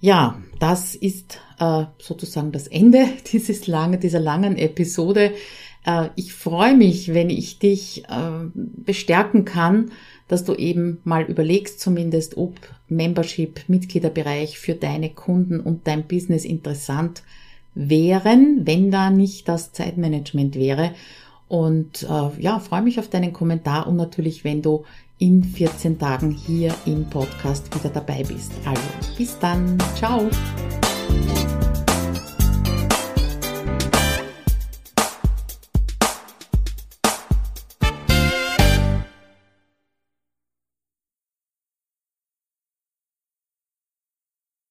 Ja, 0.00 0.40
das 0.60 0.94
ist 0.94 1.40
äh, 1.58 1.84
sozusagen 1.98 2.52
das 2.52 2.68
Ende 2.68 3.06
dieses 3.32 3.66
lange, 3.66 3.98
dieser 3.98 4.20
langen 4.20 4.56
Episode. 4.56 5.32
Äh, 5.84 6.10
ich 6.14 6.32
freue 6.32 6.76
mich, 6.76 7.14
wenn 7.14 7.30
ich 7.30 7.58
dich 7.58 8.04
äh, 8.04 8.48
bestärken 8.54 9.44
kann, 9.44 9.90
dass 10.28 10.44
du 10.44 10.54
eben 10.54 11.00
mal 11.04 11.24
überlegst 11.24 11.80
zumindest, 11.80 12.36
ob 12.36 12.54
Membership, 12.88 13.60
Mitgliederbereich 13.66 14.58
für 14.58 14.74
deine 14.74 15.10
Kunden 15.10 15.58
und 15.58 15.86
dein 15.86 16.06
Business 16.06 16.44
interessant 16.44 17.22
wären, 17.74 18.66
wenn 18.66 18.90
da 18.90 19.10
nicht 19.10 19.48
das 19.48 19.72
Zeitmanagement 19.72 20.56
wäre. 20.56 20.92
Und 21.48 22.02
äh, 22.02 22.42
ja, 22.42 22.58
freue 22.60 22.82
mich 22.82 22.98
auf 22.98 23.08
deinen 23.08 23.32
Kommentar 23.32 23.86
und 23.86 23.96
natürlich, 23.96 24.44
wenn 24.44 24.60
du 24.60 24.84
in 25.18 25.42
14 25.42 25.98
Tagen 25.98 26.30
hier 26.30 26.74
im 26.86 27.08
Podcast 27.08 27.74
wieder 27.74 27.90
dabei 27.90 28.22
bist. 28.22 28.52
Also, 28.64 28.82
bis 29.16 29.38
dann. 29.38 29.76
Ciao. 29.96 30.28